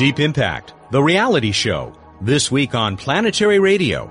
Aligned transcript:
Deep 0.00 0.18
Impact, 0.18 0.72
the 0.92 1.02
reality 1.02 1.52
show, 1.52 1.92
this 2.22 2.50
week 2.50 2.74
on 2.74 2.96
Planetary 2.96 3.58
Radio. 3.58 4.06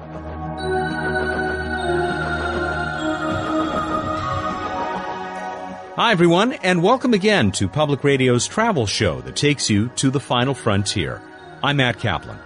Hi, 5.95 6.11
everyone, 6.11 6.53
and 6.53 6.83
welcome 6.83 7.15
again 7.15 7.51
to 7.53 7.67
Public 7.67 8.03
Radio's 8.03 8.45
travel 8.45 8.85
show 8.85 9.21
that 9.21 9.35
takes 9.35 9.67
you 9.67 9.89
to 9.95 10.11
the 10.11 10.19
final 10.19 10.53
frontier. 10.53 11.23
I'm 11.63 11.77
Matt 11.77 11.97
Kaplan. 11.97 12.37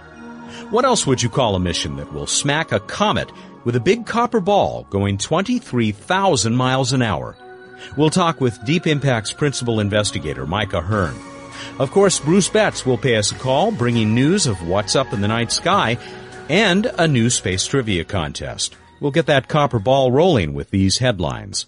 What 0.70 0.86
else 0.86 1.06
would 1.06 1.22
you 1.22 1.28
call 1.28 1.54
a 1.54 1.60
mission 1.60 1.96
that 1.96 2.14
will 2.14 2.26
smack 2.26 2.72
a 2.72 2.80
comet 2.80 3.30
with 3.64 3.76
a 3.76 3.80
big 3.80 4.06
copper 4.06 4.40
ball 4.40 4.86
going 4.88 5.18
23,000 5.18 6.56
miles 6.56 6.94
an 6.94 7.02
hour? 7.02 7.36
We'll 7.98 8.08
talk 8.08 8.40
with 8.40 8.64
Deep 8.64 8.86
Impact's 8.86 9.34
principal 9.34 9.80
investigator, 9.80 10.46
Mike 10.46 10.70
A'Hearn. 10.70 11.33
Of 11.78 11.90
course, 11.90 12.20
Bruce 12.20 12.48
Betts 12.48 12.86
will 12.86 12.98
pay 12.98 13.16
us 13.16 13.32
a 13.32 13.36
call, 13.36 13.72
bringing 13.72 14.14
news 14.14 14.46
of 14.46 14.66
what's 14.66 14.96
up 14.96 15.12
in 15.12 15.20
the 15.20 15.28
night 15.28 15.52
sky 15.52 15.98
and 16.48 16.86
a 16.98 17.08
new 17.08 17.30
space 17.30 17.66
trivia 17.66 18.04
contest. 18.04 18.76
We'll 19.00 19.10
get 19.10 19.26
that 19.26 19.48
copper 19.48 19.78
ball 19.78 20.12
rolling 20.12 20.54
with 20.54 20.70
these 20.70 20.98
headlines. 20.98 21.66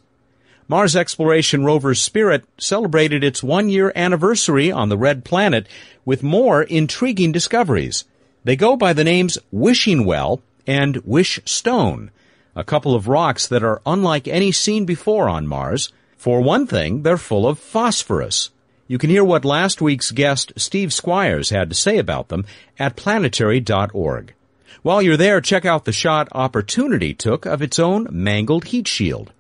Mars 0.69 0.97
exploration 0.97 1.65
rover 1.65 1.95
Spirit 1.95 2.45
celebrated 2.59 3.23
its 3.23 3.43
one 3.43 3.69
year 3.69 3.93
anniversary 3.95 4.73
on 4.73 4.89
the 4.89 4.99
red 4.99 5.25
planet 5.25 5.69
with 6.05 6.23
more 6.23 6.63
intriguing 6.63 7.31
discoveries. 7.31 8.05
They 8.43 8.57
go 8.57 8.77
by 8.77 8.93
the 8.93 9.05
names 9.05 9.39
Wishing 9.51 10.05
Well 10.05 10.41
and 10.67 10.97
Wish 11.05 11.41
Stone, 11.45 12.11
a 12.55 12.65
couple 12.65 12.95
of 12.95 13.07
rocks 13.07 13.47
that 13.47 13.63
are 13.63 13.81
unlike 13.87 14.27
any 14.27 14.51
seen 14.51 14.85
before 14.85 15.29
on 15.29 15.47
Mars. 15.47 15.93
For 16.17 16.41
one 16.41 16.67
thing, 16.67 17.03
they're 17.03 17.19
full 17.19 17.47
of 17.47 17.59
phosphorus. 17.59 18.51
You 18.89 18.99
can 18.99 19.11
hear 19.11 19.25
what 19.25 19.45
last 19.45 19.81
week's 19.81 20.13
guest 20.13 20.53
Steve 20.57 20.91
Squyres 20.91 21.51
had 21.51 21.71
to 21.71 21.75
say 21.75 21.99
about 21.99 22.29
them 22.29 22.45
at 22.79 22.97
planetary.org. 22.97 24.35
While 24.83 25.03
you're 25.03 25.17
there, 25.17 25.41
check 25.41 25.65
out 25.65 25.85
the 25.85 25.93
shot 25.93 26.29
Opportunity 26.31 27.13
took 27.13 27.47
of 27.47 27.63
its 27.63 27.81
own 27.81 28.07
mangled 28.11 28.67
heat 28.67 28.87
shield. 28.87 29.33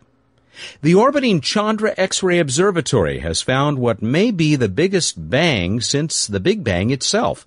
The 0.83 0.95
orbiting 0.95 1.41
Chandra 1.41 1.95
X-ray 1.97 2.39
Observatory 2.39 3.21
has 3.21 3.43
found 3.43 3.79
what 3.79 4.03
may 4.03 4.31
be 4.31 4.57
the 4.57 4.69
biggest 4.69 5.31
bang 5.31 5.81
since 5.81 6.27
the 6.27 6.41
Big 6.41 6.65
Bang 6.65 6.91
itself. 6.91 7.47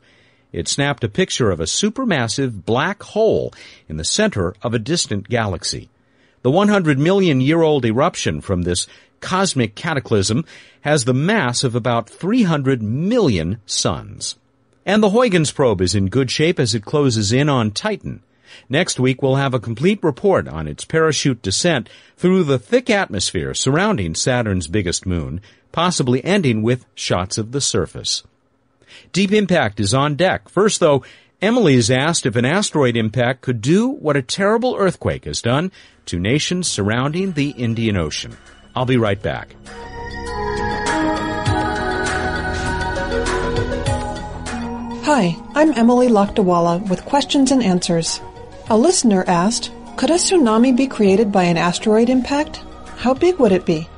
It 0.53 0.67
snapped 0.67 1.03
a 1.03 1.09
picture 1.09 1.51
of 1.51 1.59
a 1.59 1.63
supermassive 1.63 2.65
black 2.65 3.03
hole 3.03 3.53
in 3.89 3.97
the 3.97 4.05
center 4.05 4.55
of 4.61 4.73
a 4.73 4.79
distant 4.79 5.27
galaxy. 5.27 5.89
The 6.41 6.51
100 6.51 6.97
million 6.97 7.41
year 7.41 7.61
old 7.61 7.83
eruption 7.83 8.39
from 8.41 8.61
this 8.61 8.87
cosmic 9.21 9.75
cataclysm 9.75 10.45
has 10.81 11.05
the 11.05 11.13
mass 11.13 11.63
of 11.63 11.75
about 11.75 12.09
300 12.09 12.81
million 12.81 13.59
suns. 13.65 14.35
And 14.85 15.03
the 15.03 15.09
Huygens 15.09 15.51
probe 15.51 15.81
is 15.81 15.95
in 15.95 16.07
good 16.07 16.31
shape 16.31 16.59
as 16.59 16.73
it 16.73 16.85
closes 16.85 17.31
in 17.31 17.49
on 17.49 17.71
Titan. 17.71 18.23
Next 18.67 18.99
week 18.99 19.21
we'll 19.21 19.35
have 19.35 19.53
a 19.53 19.59
complete 19.59 20.03
report 20.03 20.47
on 20.47 20.67
its 20.67 20.85
parachute 20.85 21.41
descent 21.41 21.89
through 22.17 22.43
the 22.43 22.59
thick 22.59 22.89
atmosphere 22.89 23.53
surrounding 23.53 24.15
Saturn's 24.15 24.67
biggest 24.67 25.05
moon, 25.05 25.41
possibly 25.71 26.23
ending 26.23 26.61
with 26.61 26.85
shots 26.95 27.37
of 27.37 27.51
the 27.51 27.61
surface. 27.61 28.23
Deep 29.13 29.31
Impact 29.31 29.79
is 29.79 29.93
on 29.93 30.15
deck. 30.15 30.49
First 30.49 30.79
though, 30.79 31.03
Emily 31.41 31.75
is 31.75 31.89
asked 31.89 32.25
if 32.25 32.35
an 32.35 32.45
asteroid 32.45 32.97
impact 32.97 33.41
could 33.41 33.61
do 33.61 33.87
what 33.87 34.17
a 34.17 34.21
terrible 34.21 34.75
earthquake 34.77 35.25
has 35.25 35.41
done 35.41 35.71
to 36.05 36.19
nations 36.19 36.67
surrounding 36.67 37.33
the 37.33 37.51
Indian 37.51 37.95
Ocean. 37.95 38.35
I'll 38.75 38.85
be 38.85 38.97
right 38.97 39.21
back. 39.21 39.55
Hi, 45.03 45.35
I'm 45.55 45.73
Emily 45.73 46.07
Lakdawala 46.07 46.87
with 46.87 47.03
questions 47.05 47.51
and 47.51 47.63
answers. 47.63 48.21
A 48.69 48.77
listener 48.77 49.23
asked, 49.27 49.71
Could 49.97 50.11
a 50.11 50.15
tsunami 50.15 50.75
be 50.75 50.87
created 50.87 51.31
by 51.31 51.45
an 51.45 51.57
asteroid 51.57 52.09
impact? 52.09 52.57
How 52.97 53.15
big 53.15 53.39
would 53.39 53.51
it 53.51 53.65
be? 53.65 53.89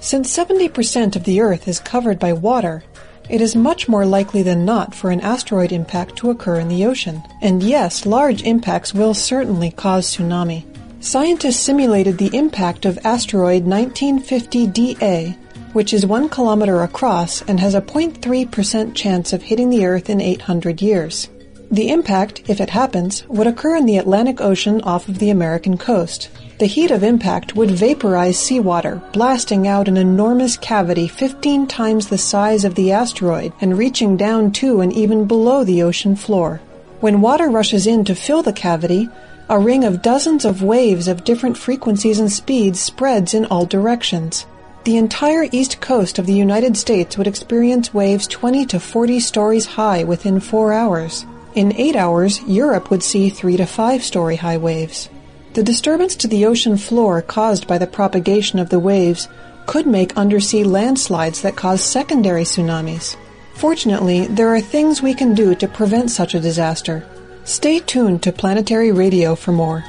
Since 0.00 0.36
70% 0.36 1.16
of 1.16 1.24
the 1.24 1.40
Earth 1.40 1.66
is 1.66 1.80
covered 1.80 2.20
by 2.20 2.32
water, 2.32 2.84
it 3.28 3.40
is 3.40 3.56
much 3.56 3.88
more 3.88 4.06
likely 4.06 4.42
than 4.42 4.64
not 4.64 4.94
for 4.94 5.10
an 5.10 5.20
asteroid 5.20 5.72
impact 5.72 6.16
to 6.16 6.30
occur 6.30 6.60
in 6.60 6.68
the 6.68 6.86
ocean. 6.86 7.22
And 7.42 7.62
yes, 7.62 8.06
large 8.06 8.42
impacts 8.42 8.94
will 8.94 9.14
certainly 9.14 9.70
cause 9.70 10.06
tsunami. 10.06 10.64
Scientists 11.00 11.60
simulated 11.60 12.18
the 12.18 12.36
impact 12.36 12.84
of 12.84 12.98
asteroid 13.04 13.62
1950 13.62 14.66
DA, 14.66 15.38
which 15.72 15.94
is 15.94 16.04
one 16.04 16.28
kilometer 16.28 16.82
across 16.82 17.40
and 17.42 17.60
has 17.60 17.76
a 17.76 17.80
0.3% 17.80 18.94
chance 18.96 19.32
of 19.32 19.42
hitting 19.42 19.70
the 19.70 19.86
Earth 19.86 20.10
in 20.10 20.20
800 20.20 20.82
years. 20.82 21.28
The 21.70 21.90
impact, 21.90 22.42
if 22.48 22.60
it 22.60 22.70
happens, 22.70 23.24
would 23.28 23.46
occur 23.46 23.76
in 23.76 23.86
the 23.86 23.98
Atlantic 23.98 24.40
Ocean 24.40 24.80
off 24.80 25.08
of 25.08 25.20
the 25.20 25.30
American 25.30 25.78
coast. 25.78 26.30
The 26.58 26.66
heat 26.66 26.90
of 26.90 27.04
impact 27.04 27.54
would 27.54 27.70
vaporize 27.70 28.36
seawater, 28.36 29.00
blasting 29.12 29.68
out 29.68 29.86
an 29.86 29.96
enormous 29.96 30.56
cavity 30.56 31.06
15 31.06 31.68
times 31.68 32.08
the 32.08 32.18
size 32.18 32.64
of 32.64 32.74
the 32.74 32.90
asteroid 32.90 33.52
and 33.60 33.78
reaching 33.78 34.16
down 34.16 34.50
to 34.52 34.80
and 34.80 34.92
even 34.92 35.26
below 35.26 35.62
the 35.62 35.80
ocean 35.82 36.16
floor. 36.16 36.60
When 36.98 37.20
water 37.20 37.48
rushes 37.48 37.86
in 37.86 38.04
to 38.06 38.16
fill 38.16 38.42
the 38.42 38.52
cavity, 38.52 39.08
a 39.50 39.58
ring 39.58 39.82
of 39.84 40.02
dozens 40.02 40.44
of 40.44 40.62
waves 40.62 41.08
of 41.08 41.24
different 41.24 41.56
frequencies 41.56 42.20
and 42.20 42.30
speeds 42.30 42.78
spreads 42.78 43.32
in 43.32 43.46
all 43.46 43.64
directions. 43.64 44.46
The 44.84 44.98
entire 44.98 45.46
east 45.52 45.80
coast 45.80 46.18
of 46.18 46.26
the 46.26 46.34
United 46.34 46.76
States 46.76 47.16
would 47.16 47.26
experience 47.26 47.94
waves 47.94 48.26
20 48.26 48.66
to 48.66 48.78
40 48.78 49.20
stories 49.20 49.66
high 49.66 50.04
within 50.04 50.40
four 50.40 50.72
hours. 50.72 51.24
In 51.54 51.74
eight 51.76 51.96
hours, 51.96 52.42
Europe 52.42 52.90
would 52.90 53.02
see 53.02 53.30
three 53.30 53.56
to 53.56 53.64
five 53.64 54.02
story 54.02 54.36
high 54.36 54.58
waves. 54.58 55.08
The 55.54 55.62
disturbance 55.62 56.14
to 56.16 56.28
the 56.28 56.44
ocean 56.44 56.76
floor 56.76 57.22
caused 57.22 57.66
by 57.66 57.78
the 57.78 57.86
propagation 57.86 58.58
of 58.58 58.68
the 58.68 58.78
waves 58.78 59.28
could 59.66 59.86
make 59.86 60.16
undersea 60.16 60.62
landslides 60.62 61.40
that 61.42 61.56
cause 61.56 61.82
secondary 61.82 62.44
tsunamis. 62.44 63.16
Fortunately, 63.54 64.26
there 64.26 64.54
are 64.54 64.60
things 64.60 65.02
we 65.02 65.14
can 65.14 65.34
do 65.34 65.54
to 65.54 65.66
prevent 65.66 66.10
such 66.10 66.34
a 66.34 66.40
disaster. 66.40 67.04
Stay 67.48 67.78
tuned 67.78 68.22
to 68.22 68.30
Planetary 68.30 68.92
Radio 68.92 69.34
for 69.34 69.52
more. 69.52 69.82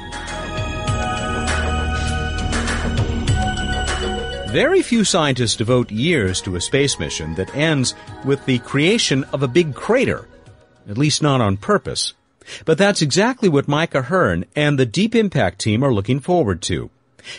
Very 4.50 4.80
few 4.80 5.04
scientists 5.04 5.56
devote 5.56 5.90
years 5.90 6.40
to 6.40 6.56
a 6.56 6.60
space 6.62 6.98
mission 6.98 7.34
that 7.34 7.54
ends 7.54 7.94
with 8.24 8.46
the 8.46 8.60
creation 8.60 9.24
of 9.24 9.42
a 9.42 9.46
big 9.46 9.74
crater. 9.74 10.26
At 10.88 10.96
least 10.96 11.20
not 11.20 11.42
on 11.42 11.58
purpose. 11.58 12.14
But 12.64 12.78
that's 12.78 13.02
exactly 13.02 13.50
what 13.50 13.68
Mike 13.68 13.92
A'Hearn 13.92 14.46
and 14.56 14.78
the 14.78 14.86
Deep 14.86 15.14
Impact 15.14 15.58
team 15.58 15.84
are 15.84 15.92
looking 15.92 16.18
forward 16.18 16.62
to. 16.62 16.88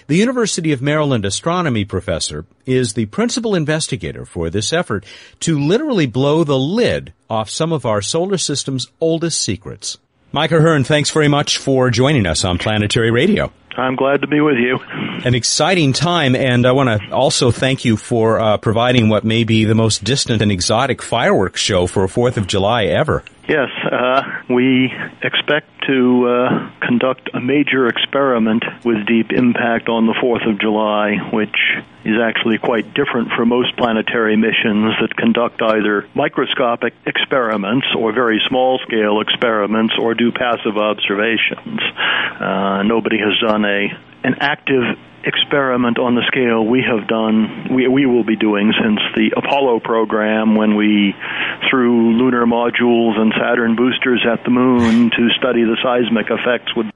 The 0.05 0.17
University 0.17 0.71
of 0.71 0.83
Maryland 0.83 1.25
astronomy 1.25 1.83
professor 1.83 2.45
is 2.67 2.93
the 2.93 3.07
principal 3.07 3.55
investigator 3.55 4.25
for 4.25 4.51
this 4.51 4.71
effort 4.71 5.03
to 5.39 5.59
literally 5.59 6.05
blow 6.05 6.43
the 6.43 6.59
lid 6.59 7.11
off 7.27 7.49
some 7.49 7.73
of 7.73 7.87
our 7.87 8.03
solar 8.03 8.37
system's 8.37 8.85
oldest 9.01 9.41
secrets. 9.41 9.97
Mike 10.33 10.51
A'Hearn, 10.51 10.85
thanks 10.85 11.09
very 11.09 11.27
much 11.27 11.57
for 11.57 11.89
joining 11.89 12.25
us 12.25 12.45
on 12.45 12.57
Planetary 12.57 13.11
Radio. 13.11 13.51
I'm 13.75 13.97
glad 13.97 14.21
to 14.21 14.27
be 14.27 14.39
with 14.39 14.55
you. 14.55 14.79
An 15.25 15.35
exciting 15.35 15.91
time, 15.91 16.35
and 16.35 16.65
I 16.65 16.71
want 16.71 17.01
to 17.01 17.11
also 17.11 17.51
thank 17.51 17.83
you 17.83 17.97
for 17.97 18.39
uh, 18.39 18.57
providing 18.57 19.09
what 19.09 19.25
may 19.25 19.43
be 19.43 19.65
the 19.65 19.75
most 19.75 20.05
distant 20.05 20.41
and 20.41 20.49
exotic 20.49 21.01
fireworks 21.01 21.59
show 21.59 21.85
for 21.85 22.05
a 22.05 22.07
4th 22.07 22.37
of 22.37 22.47
July 22.47 22.85
ever. 22.85 23.25
Yes, 23.51 23.67
uh, 23.83 24.21
we 24.49 24.93
expect 25.21 25.67
to 25.85 26.25
uh, 26.25 26.71
conduct 26.79 27.31
a 27.33 27.41
major 27.41 27.85
experiment 27.87 28.63
with 28.85 29.05
Deep 29.05 29.33
Impact 29.33 29.89
on 29.89 30.07
the 30.07 30.13
4th 30.13 30.49
of 30.49 30.57
July, 30.57 31.17
which 31.33 31.57
is 32.05 32.15
actually 32.23 32.59
quite 32.59 32.93
different 32.93 33.27
from 33.35 33.49
most 33.49 33.75
planetary 33.75 34.37
missions 34.37 34.95
that 35.01 35.17
conduct 35.17 35.61
either 35.61 36.07
microscopic 36.15 36.93
experiments 37.05 37.87
or 37.93 38.13
very 38.13 38.41
small 38.47 38.79
scale 38.87 39.19
experiments 39.19 39.95
or 39.99 40.13
do 40.13 40.31
passive 40.31 40.77
observations. 40.77 41.81
Uh, 42.39 42.83
nobody 42.83 43.17
has 43.17 43.37
done 43.45 43.65
a 43.65 43.89
an 44.23 44.35
active 44.39 44.97
experiment 45.23 45.99
on 45.99 46.15
the 46.15 46.23
scale 46.27 46.65
we 46.65 46.81
have 46.81 47.07
done, 47.07 47.73
we, 47.73 47.87
we 47.87 48.05
will 48.05 48.23
be 48.23 48.35
doing 48.35 48.73
since 48.73 48.99
the 49.15 49.31
Apollo 49.37 49.81
program 49.81 50.55
when 50.55 50.75
we 50.75 51.13
threw 51.69 52.17
lunar 52.17 52.45
modules 52.45 53.17
and 53.17 53.33
Saturn 53.39 53.75
boosters 53.75 54.25
at 54.25 54.43
the 54.43 54.49
moon 54.49 55.09
to 55.11 55.29
study 55.37 55.63
the 55.63 55.77
seismic 55.83 56.27
effects 56.29 56.75
with 56.75 56.87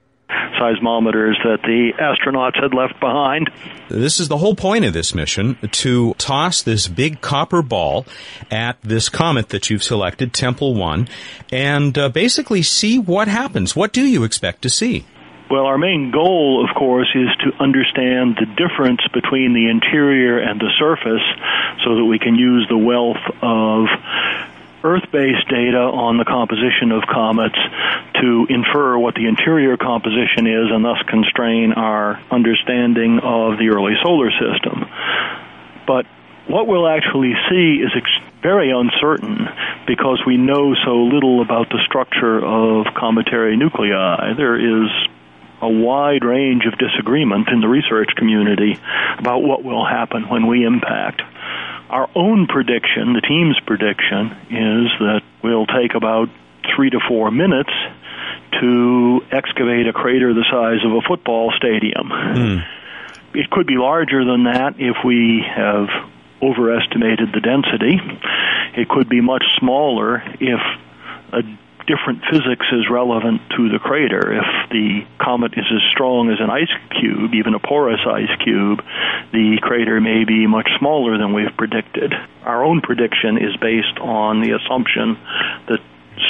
seismometers 0.60 1.36
that 1.44 1.60
the 1.64 1.92
astronauts 2.00 2.62
had 2.62 2.74
left 2.74 3.00
behind. 3.00 3.50
This 3.90 4.20
is 4.20 4.28
the 4.28 4.38
whole 4.38 4.56
point 4.56 4.86
of 4.86 4.94
this 4.94 5.14
mission 5.14 5.58
to 5.72 6.14
toss 6.16 6.64
this 6.64 6.88
big 6.88 7.22
copper 7.22 7.62
ball 7.62 8.06
at 8.50 8.82
this 8.82 9.10
comet 9.10 9.50
that 9.50 9.70
you've 9.70 9.84
selected, 9.84 10.34
Tempel 10.34 10.74
1, 10.74 11.08
and 11.52 11.98
uh, 11.98 12.10
basically 12.10 12.64
see 12.64 12.98
what 12.98 13.28
happens. 13.28 13.76
What 13.76 13.94
do 13.94 14.04
you 14.06 14.24
expect 14.24 14.62
to 14.64 14.70
see? 14.70 15.06
Well, 15.50 15.66
our 15.66 15.78
main 15.78 16.10
goal, 16.10 16.66
of 16.68 16.76
course, 16.76 17.10
is 17.14 17.30
to 17.46 17.54
understand 17.62 18.36
the 18.40 18.48
difference 18.48 19.02
between 19.14 19.54
the 19.54 19.70
interior 19.70 20.40
and 20.40 20.60
the 20.60 20.72
surface 20.80 21.22
so 21.84 21.96
that 21.96 22.06
we 22.06 22.18
can 22.18 22.34
use 22.34 22.68
the 22.68 22.78
wealth 22.78 23.22
of 23.44 23.86
Earth-based 24.84 25.48
data 25.48 25.82
on 25.82 26.18
the 26.18 26.26
composition 26.26 26.92
of 26.92 27.04
comets 27.06 27.58
to 28.22 28.48
infer 28.50 28.98
what 28.98 29.14
the 29.14 29.28
interior 29.28 29.78
composition 29.78 30.48
is 30.48 30.70
and 30.72 30.84
thus 30.84 31.02
constrain 31.08 31.74
our 31.74 32.20
understanding 32.32 33.20
of 33.22 33.58
the 33.58 33.70
early 33.70 33.94
solar 34.02 34.32
system. 34.32 34.86
But 35.86 36.06
what 36.48 36.68
we'll 36.68 36.88
actually 36.88 37.34
see 37.50 37.82
is 37.86 37.92
very 38.42 38.72
uncertain 38.72 39.48
because 39.86 40.22
we 40.26 40.38
know 40.38 40.76
so 40.86 41.06
little 41.06 41.42
about 41.42 41.70
the 41.70 41.82
structure 41.86 42.38
of 42.44 42.86
cometary 42.94 43.58
nuclei. 43.58 44.34
There 44.38 44.58
is 44.58 44.90
a 45.66 45.70
wide 45.70 46.24
range 46.24 46.66
of 46.66 46.78
disagreement 46.78 47.50
in 47.50 47.60
the 47.60 47.68
research 47.68 48.10
community 48.16 48.80
about 49.18 49.40
what 49.40 49.64
will 49.64 49.86
happen 49.86 50.30
when 50.30 50.46
we 50.48 50.64
impact. 50.64 51.22
Our 51.90 52.10
own 52.16 52.48
prediction, 52.48 53.14
the 53.14 53.22
team's 53.22 53.60
prediction, 53.66 54.32
is 54.50 54.90
that 55.00 55.22
we'll 55.44 55.66
take 55.66 55.96
about 55.96 56.30
three 56.76 56.90
to 56.90 57.00
four 57.08 57.32
minutes 57.32 57.72
to 58.62 59.22
excavate 59.32 59.88
a 59.88 59.94
crater 59.94 60.34
the 60.34 60.46
size 60.50 60.86
of 60.86 60.92
a 60.94 61.02
football 61.02 61.52
stadium. 61.58 62.10
Mm. 62.10 62.66
It 63.34 63.50
could 63.50 63.68
be 63.68 63.78
larger 63.78 64.24
than 64.24 64.46
that 64.46 64.76
if 64.78 64.98
we 65.04 65.44
have 65.46 65.90
overestimated 66.42 67.34
the 67.34 67.42
density. 67.42 68.00
It 68.78 68.88
could 68.88 69.10
be 69.10 69.22
much 69.22 69.44
smaller 69.60 70.24
if 70.40 70.60
a 71.34 71.42
different 71.88 72.24
physics 72.30 72.66
is 72.72 72.90
relevant 72.90 73.42
to 73.58 73.70
the 73.70 73.80
crater. 73.80 74.34
If 74.34 74.70
the 74.70 75.06
comet 75.20 75.54
is 75.54 75.66
as 75.72 75.82
strong 75.92 76.32
as 76.32 76.40
an 76.40 76.50
ice 76.50 76.74
cube, 77.00 77.34
even 77.34 77.54
a 77.54 77.60
porous 77.60 78.02
ice 78.06 78.34
cube, 78.44 78.84
the 79.32 79.58
crater 79.62 80.02
may 80.02 80.26
be 80.26 80.48
much 80.48 80.70
smaller 80.80 81.18
than 81.18 81.34
we've 81.34 81.56
predicted. 81.58 82.14
Our 82.44 82.64
own 82.64 82.82
prediction 82.82 83.38
is 83.38 83.56
based 83.58 83.98
on 84.02 84.42
the 84.42 84.58
assumption 84.58 85.18
that 85.68 85.80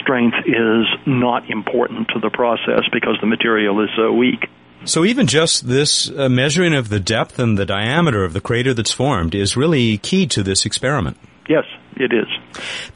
strength 0.01 0.37
is 0.45 0.85
not 1.05 1.49
important 1.49 2.09
to 2.09 2.19
the 2.19 2.29
process 2.29 2.83
because 2.91 3.17
the 3.21 3.27
material 3.27 3.83
is 3.83 3.89
so 3.95 4.11
weak. 4.11 4.49
So 4.85 5.03
even 5.03 5.25
just 5.25 5.67
this 5.67 6.11
uh, 6.11 6.29
measuring 6.29 6.75
of 6.75 6.89
the 6.89 6.99
depth 6.99 7.39
and 7.39 7.57
the 7.57 7.65
diameter 7.65 8.23
of 8.23 8.33
the 8.33 8.41
crater 8.41 8.73
that's 8.73 8.91
formed 8.91 9.33
is 9.33 9.57
really 9.57 9.97
key 9.97 10.27
to 10.27 10.43
this 10.43 10.65
experiment. 10.65 11.17
Yes, 11.47 11.65
it 11.95 12.11
is. 12.11 12.27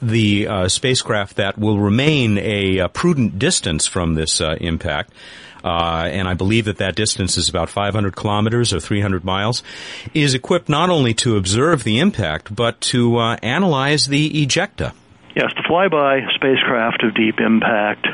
The 0.02 0.48
uh, 0.48 0.68
spacecraft 0.68 1.36
that 1.36 1.58
will 1.58 1.80
remain 1.80 2.38
a, 2.38 2.80
a, 2.80 2.90
prudent 2.90 3.38
distance 3.38 3.86
from 3.86 4.16
this 4.16 4.42
uh, 4.42 4.56
impact. 4.60 5.14
Uh, 5.64 6.08
and 6.12 6.28
I 6.28 6.34
believe 6.34 6.66
that 6.66 6.78
that 6.78 6.96
distance 6.96 7.38
is 7.38 7.50
about 7.50 7.70
500 7.70 8.16
kilometers 8.16 8.74
or 8.74 8.80
300 8.80 9.26
miles, 9.26 9.62
is 10.14 10.34
equipped 10.34 10.70
not 10.70 10.90
only 10.90 11.14
to 11.16 11.36
observe 11.36 11.84
the 11.84 12.00
impact, 12.00 12.56
but 12.56 12.80
to 12.82 13.18
uh, 13.18 13.38
analyze 13.44 14.08
the 14.08 14.30
ejecta. 14.30 14.94
Yes, 15.36 15.52
the 15.56 15.64
flyby 15.70 16.26
spacecraft 16.34 17.04
of 17.04 17.14
Deep 17.14 17.40
Impact 17.40 18.08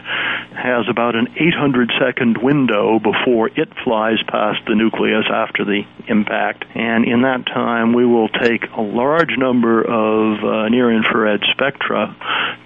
has 0.56 0.86
about 0.90 1.16
an 1.16 1.28
800 1.36 1.92
second 2.00 2.38
window 2.38 3.00
before 3.00 3.50
it 3.50 3.70
flies 3.84 4.18
past 4.28 4.60
the 4.68 4.76
nucleus 4.76 5.26
after 5.30 5.66
the 5.66 5.84
impact. 6.08 6.66
And 6.74 7.06
in 7.06 7.22
that 7.22 7.46
time, 7.46 7.94
we 7.94 8.06
will 8.06 8.30
take 8.30 8.64
a 8.76 8.82
large 8.82 9.38
number 9.38 9.82
of 9.82 10.44
uh, 10.44 10.70
near 10.70 10.92
infrared 10.92 11.42
spectra 11.52 12.16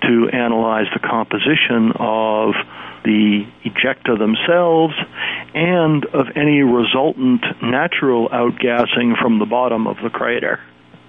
to 0.03 0.29
analyze 0.31 0.87
the 0.93 0.99
composition 0.99 1.91
of 1.99 2.53
the 3.03 3.45
ejecta 3.63 4.17
themselves 4.17 4.93
and 5.53 6.05
of 6.05 6.27
any 6.35 6.61
resultant 6.61 7.43
natural 7.61 8.29
outgassing 8.29 9.17
from 9.19 9.39
the 9.39 9.45
bottom 9.45 9.87
of 9.87 9.97
the 10.03 10.09
crater. 10.09 10.59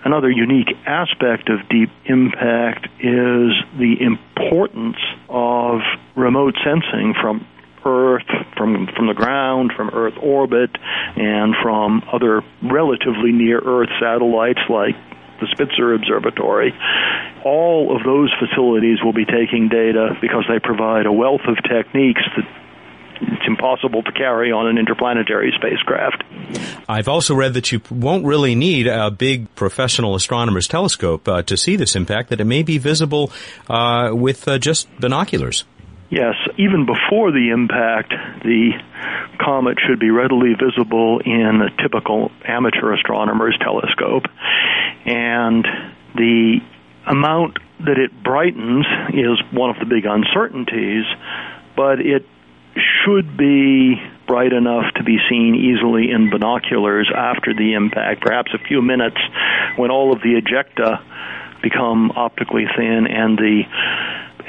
Another 0.04 0.30
unique 0.30 0.74
aspect 0.86 1.50
of 1.50 1.68
deep 1.68 1.90
impact 2.06 2.86
is 3.00 3.52
the 3.78 3.96
importance 4.00 4.96
of 5.28 5.80
remote 6.16 6.54
sensing 6.64 7.14
from 7.20 7.46
Earth, 7.84 8.28
from 8.56 8.88
from 8.94 9.06
the 9.06 9.14
ground, 9.14 9.72
from 9.76 9.90
Earth 9.92 10.14
orbit, 10.20 10.70
and 11.16 11.54
from 11.62 12.02
other 12.12 12.42
relatively 12.62 13.32
near 13.32 13.58
Earth 13.58 13.88
satellites 14.00 14.60
like 14.68 14.96
the 15.40 15.48
Spitzer 15.52 15.94
Observatory. 15.94 16.74
All 17.44 17.96
of 17.96 18.04
those 18.04 18.32
facilities 18.38 19.02
will 19.02 19.14
be 19.14 19.24
taking 19.24 19.68
data 19.68 20.16
because 20.20 20.44
they 20.48 20.60
provide 20.60 21.06
a 21.06 21.12
wealth 21.12 21.40
of 21.48 21.56
techniques 21.64 22.22
that 22.36 22.46
it's 23.20 23.46
impossible 23.46 24.02
to 24.02 24.12
carry 24.12 24.52
on 24.52 24.66
an 24.66 24.78
interplanetary 24.78 25.52
spacecraft. 25.56 26.24
I've 26.88 27.08
also 27.08 27.34
read 27.34 27.54
that 27.54 27.72
you 27.72 27.80
won't 27.90 28.24
really 28.24 28.54
need 28.54 28.86
a 28.86 29.10
big 29.10 29.54
professional 29.54 30.14
astronomer's 30.14 30.68
telescope 30.68 31.28
uh, 31.28 31.42
to 31.42 31.56
see 31.56 31.76
this 31.76 31.96
impact, 31.96 32.30
that 32.30 32.40
it 32.40 32.44
may 32.44 32.62
be 32.62 32.78
visible 32.78 33.32
uh, 33.68 34.10
with 34.12 34.46
uh, 34.48 34.58
just 34.58 34.88
binoculars. 34.98 35.64
Yes, 36.10 36.34
even 36.58 36.86
before 36.86 37.30
the 37.30 37.50
impact, 37.50 38.12
the 38.42 38.72
comet 39.38 39.78
should 39.86 40.00
be 40.00 40.10
readily 40.10 40.54
visible 40.58 41.20
in 41.24 41.62
a 41.62 41.82
typical 41.82 42.32
amateur 42.44 42.92
astronomer's 42.94 43.56
telescope. 43.60 44.24
And 45.06 45.64
the 46.16 46.58
amount 47.06 47.58
that 47.80 47.96
it 47.96 48.10
brightens 48.24 48.86
is 49.14 49.40
one 49.52 49.70
of 49.70 49.76
the 49.78 49.86
big 49.86 50.04
uncertainties, 50.04 51.04
but 51.76 52.00
it 52.00 52.26
should 52.76 53.36
be 53.36 54.00
bright 54.26 54.52
enough 54.52 54.92
to 54.94 55.02
be 55.02 55.18
seen 55.28 55.54
easily 55.54 56.10
in 56.10 56.30
binoculars 56.30 57.10
after 57.14 57.52
the 57.54 57.72
impact, 57.74 58.20
perhaps 58.20 58.52
a 58.54 58.58
few 58.58 58.80
minutes 58.82 59.18
when 59.76 59.90
all 59.90 60.12
of 60.12 60.20
the 60.22 60.40
ejecta 60.40 61.02
become 61.62 62.12
optically 62.12 62.66
thin 62.76 63.06
and 63.06 63.38
the 63.38 63.62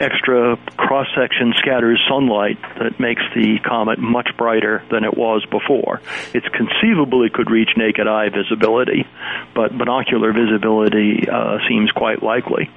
extra 0.02 0.58
cross 0.78 1.08
section 1.16 1.54
scatters 1.58 2.02
sunlight 2.10 2.58
that 2.80 3.00
makes 3.00 3.22
the 3.36 3.60
comet 3.64 4.00
much 4.00 4.30
brighter 4.38 4.84
than 4.90 5.04
it 5.04 5.16
was 5.16 5.46
before. 5.52 6.02
It's 6.34 6.48
conceivable 6.48 7.24
it 7.24 7.34
could 7.34 7.52
reach 7.52 7.70
naked 7.78 8.08
eye 8.08 8.30
visibility, 8.30 9.06
but 9.54 9.78
binocular 9.78 10.34
visibility 10.34 11.30
uh, 11.32 11.60
seems 11.70 11.92
quite 11.92 12.24
likely. 12.24 12.70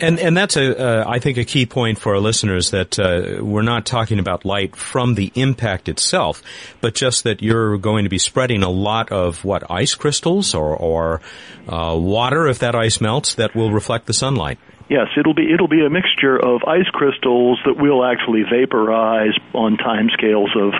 And 0.00 0.18
and 0.18 0.36
that's 0.36 0.56
a 0.56 0.78
uh, 0.78 1.04
I 1.06 1.18
think 1.18 1.36
a 1.36 1.44
key 1.44 1.66
point 1.66 1.98
for 1.98 2.14
our 2.14 2.20
listeners 2.20 2.70
that 2.70 2.98
uh, 2.98 3.44
we're 3.44 3.62
not 3.62 3.84
talking 3.84 4.18
about 4.18 4.44
light 4.44 4.74
from 4.74 5.14
the 5.14 5.30
impact 5.34 5.88
itself, 5.88 6.42
but 6.80 6.94
just 6.94 7.24
that 7.24 7.42
you're 7.42 7.76
going 7.78 8.04
to 8.04 8.10
be 8.10 8.18
spreading 8.18 8.62
a 8.62 8.70
lot 8.70 9.12
of 9.12 9.44
what 9.44 9.70
ice 9.70 9.94
crystals 9.94 10.54
or 10.54 10.74
or 10.74 11.20
uh, 11.68 11.94
water 11.96 12.48
if 12.48 12.60
that 12.60 12.74
ice 12.74 13.00
melts 13.00 13.34
that 13.34 13.54
will 13.54 13.70
reflect 13.70 14.06
the 14.06 14.14
sunlight. 14.14 14.58
Yes, 14.88 15.08
it'll 15.16 15.34
be 15.34 15.52
it'll 15.52 15.68
be 15.68 15.84
a 15.84 15.90
mixture 15.90 16.36
of 16.36 16.64
ice 16.64 16.88
crystals 16.92 17.58
that 17.64 17.76
will 17.76 18.04
actually 18.04 18.42
vaporize 18.42 19.34
on 19.54 19.76
time 19.76 20.10
scales 20.12 20.50
of 20.56 20.74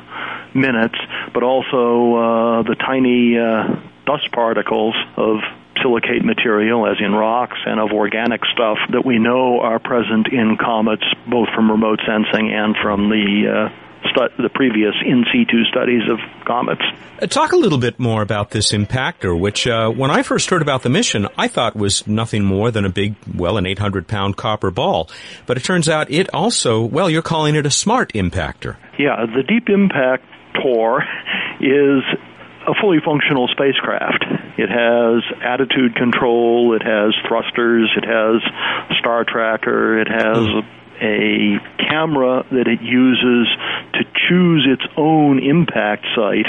minutes, 0.54 0.98
but 1.32 1.42
also 1.42 2.14
uh, 2.14 2.62
the 2.62 2.74
tiny 2.74 3.38
uh, 3.38 3.80
dust 4.04 4.30
particles 4.32 4.94
of 5.16 5.38
silicate 5.80 6.24
material, 6.24 6.86
as 6.86 6.98
in 7.00 7.12
rocks, 7.12 7.58
and 7.66 7.80
of 7.80 7.92
organic 7.92 8.44
stuff 8.52 8.78
that 8.92 9.04
we 9.04 9.18
know 9.18 9.60
are 9.60 9.78
present 9.78 10.28
in 10.28 10.56
comets, 10.56 11.04
both 11.26 11.48
from 11.54 11.70
remote 11.70 12.00
sensing 12.06 12.52
and 12.52 12.76
from 12.82 13.08
the 13.08 13.70
uh, 13.70 13.91
stu- 14.10 14.42
the 14.42 14.48
previous 14.48 14.94
in 15.04 15.24
situ 15.32 15.64
studies 15.64 16.02
of 16.10 16.18
comets. 16.44 16.82
Uh, 17.20 17.26
talk 17.26 17.52
a 17.52 17.56
little 17.56 17.78
bit 17.78 17.98
more 17.98 18.22
about 18.22 18.50
this 18.50 18.72
impactor, 18.72 19.38
which 19.38 19.66
uh, 19.66 19.90
when 19.90 20.10
I 20.10 20.22
first 20.22 20.50
heard 20.50 20.62
about 20.62 20.82
the 20.82 20.88
mission, 20.88 21.28
I 21.36 21.48
thought 21.48 21.76
was 21.76 22.06
nothing 22.06 22.44
more 22.44 22.70
than 22.70 22.84
a 22.84 22.88
big, 22.88 23.14
well, 23.34 23.56
an 23.56 23.66
800 23.66 24.08
pound 24.08 24.36
copper 24.36 24.70
ball. 24.70 25.10
But 25.46 25.56
it 25.56 25.64
turns 25.64 25.88
out 25.88 26.10
it 26.10 26.32
also, 26.34 26.82
well, 26.82 27.08
you're 27.08 27.22
calling 27.22 27.54
it 27.54 27.66
a 27.66 27.70
smart 27.70 28.12
impactor. 28.12 28.76
Yeah, 28.98 29.26
the 29.26 29.42
Deep 29.42 29.68
Impact 29.68 30.24
Tor 30.60 31.04
is 31.60 32.02
a 32.66 32.74
fully 32.80 32.98
functional 33.04 33.48
spacecraft. 33.48 34.24
It 34.58 34.68
has 34.68 35.22
attitude 35.42 35.96
control, 35.96 36.74
it 36.74 36.82
has 36.82 37.14
thrusters, 37.26 37.90
it 37.96 38.04
has 38.04 38.42
star 38.98 39.24
tracker, 39.24 40.00
it 40.00 40.08
has 40.08 40.36
mm 40.36 40.64
a 41.02 41.58
camera 41.78 42.46
that 42.50 42.68
it 42.68 42.80
uses 42.80 43.48
to 43.94 44.04
choose 44.28 44.66
its 44.70 44.84
own 44.96 45.42
impact 45.42 46.06
site 46.14 46.46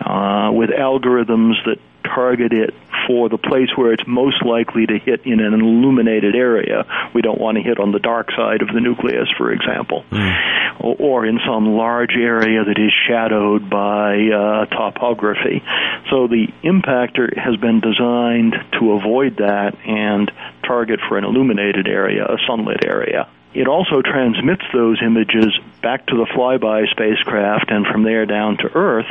uh, 0.00 0.50
with 0.52 0.70
algorithms 0.70 1.54
that 1.66 1.78
target 2.02 2.52
it 2.52 2.74
for 3.06 3.28
the 3.28 3.38
place 3.38 3.68
where 3.76 3.92
it's 3.92 4.02
most 4.06 4.44
likely 4.44 4.86
to 4.86 4.98
hit 4.98 5.24
in 5.24 5.40
an 5.40 5.54
illuminated 5.54 6.34
area. 6.34 6.84
We 7.14 7.22
don't 7.22 7.40
want 7.40 7.56
to 7.56 7.62
hit 7.62 7.78
on 7.78 7.92
the 7.92 7.98
dark 7.98 8.30
side 8.32 8.62
of 8.62 8.68
the 8.68 8.80
nucleus, 8.80 9.28
for 9.36 9.52
example, 9.52 10.04
mm. 10.10 10.80
or, 10.80 10.96
or, 10.98 11.26
in 11.26 11.38
some 11.46 11.74
large 11.74 12.14
area 12.14 12.64
that 12.64 12.78
is 12.78 12.92
shadowed 13.08 13.68
by 13.68 14.28
uh, 14.28 14.66
topography. 14.66 15.62
So 16.10 16.28
the 16.28 16.48
impactor 16.64 17.36
has 17.36 17.56
been 17.56 17.80
designed 17.80 18.54
to 18.78 18.92
avoid 18.92 19.38
that 19.38 19.76
and 19.86 20.30
target 20.66 21.00
for 21.08 21.18
an 21.18 21.24
illuminated 21.24 21.88
area, 21.88 22.24
a 22.24 22.36
sunlit 22.46 22.84
area. 22.84 23.28
It 23.54 23.68
also 23.68 24.00
transmits 24.00 24.64
those 24.72 25.02
images 25.02 25.58
back 25.82 26.06
to 26.06 26.16
the 26.16 26.26
flyby 26.36 26.88
spacecraft 26.90 27.70
and 27.70 27.86
from 27.86 28.04
there 28.04 28.26
down 28.26 28.56
to 28.58 28.68
Earth. 28.74 29.10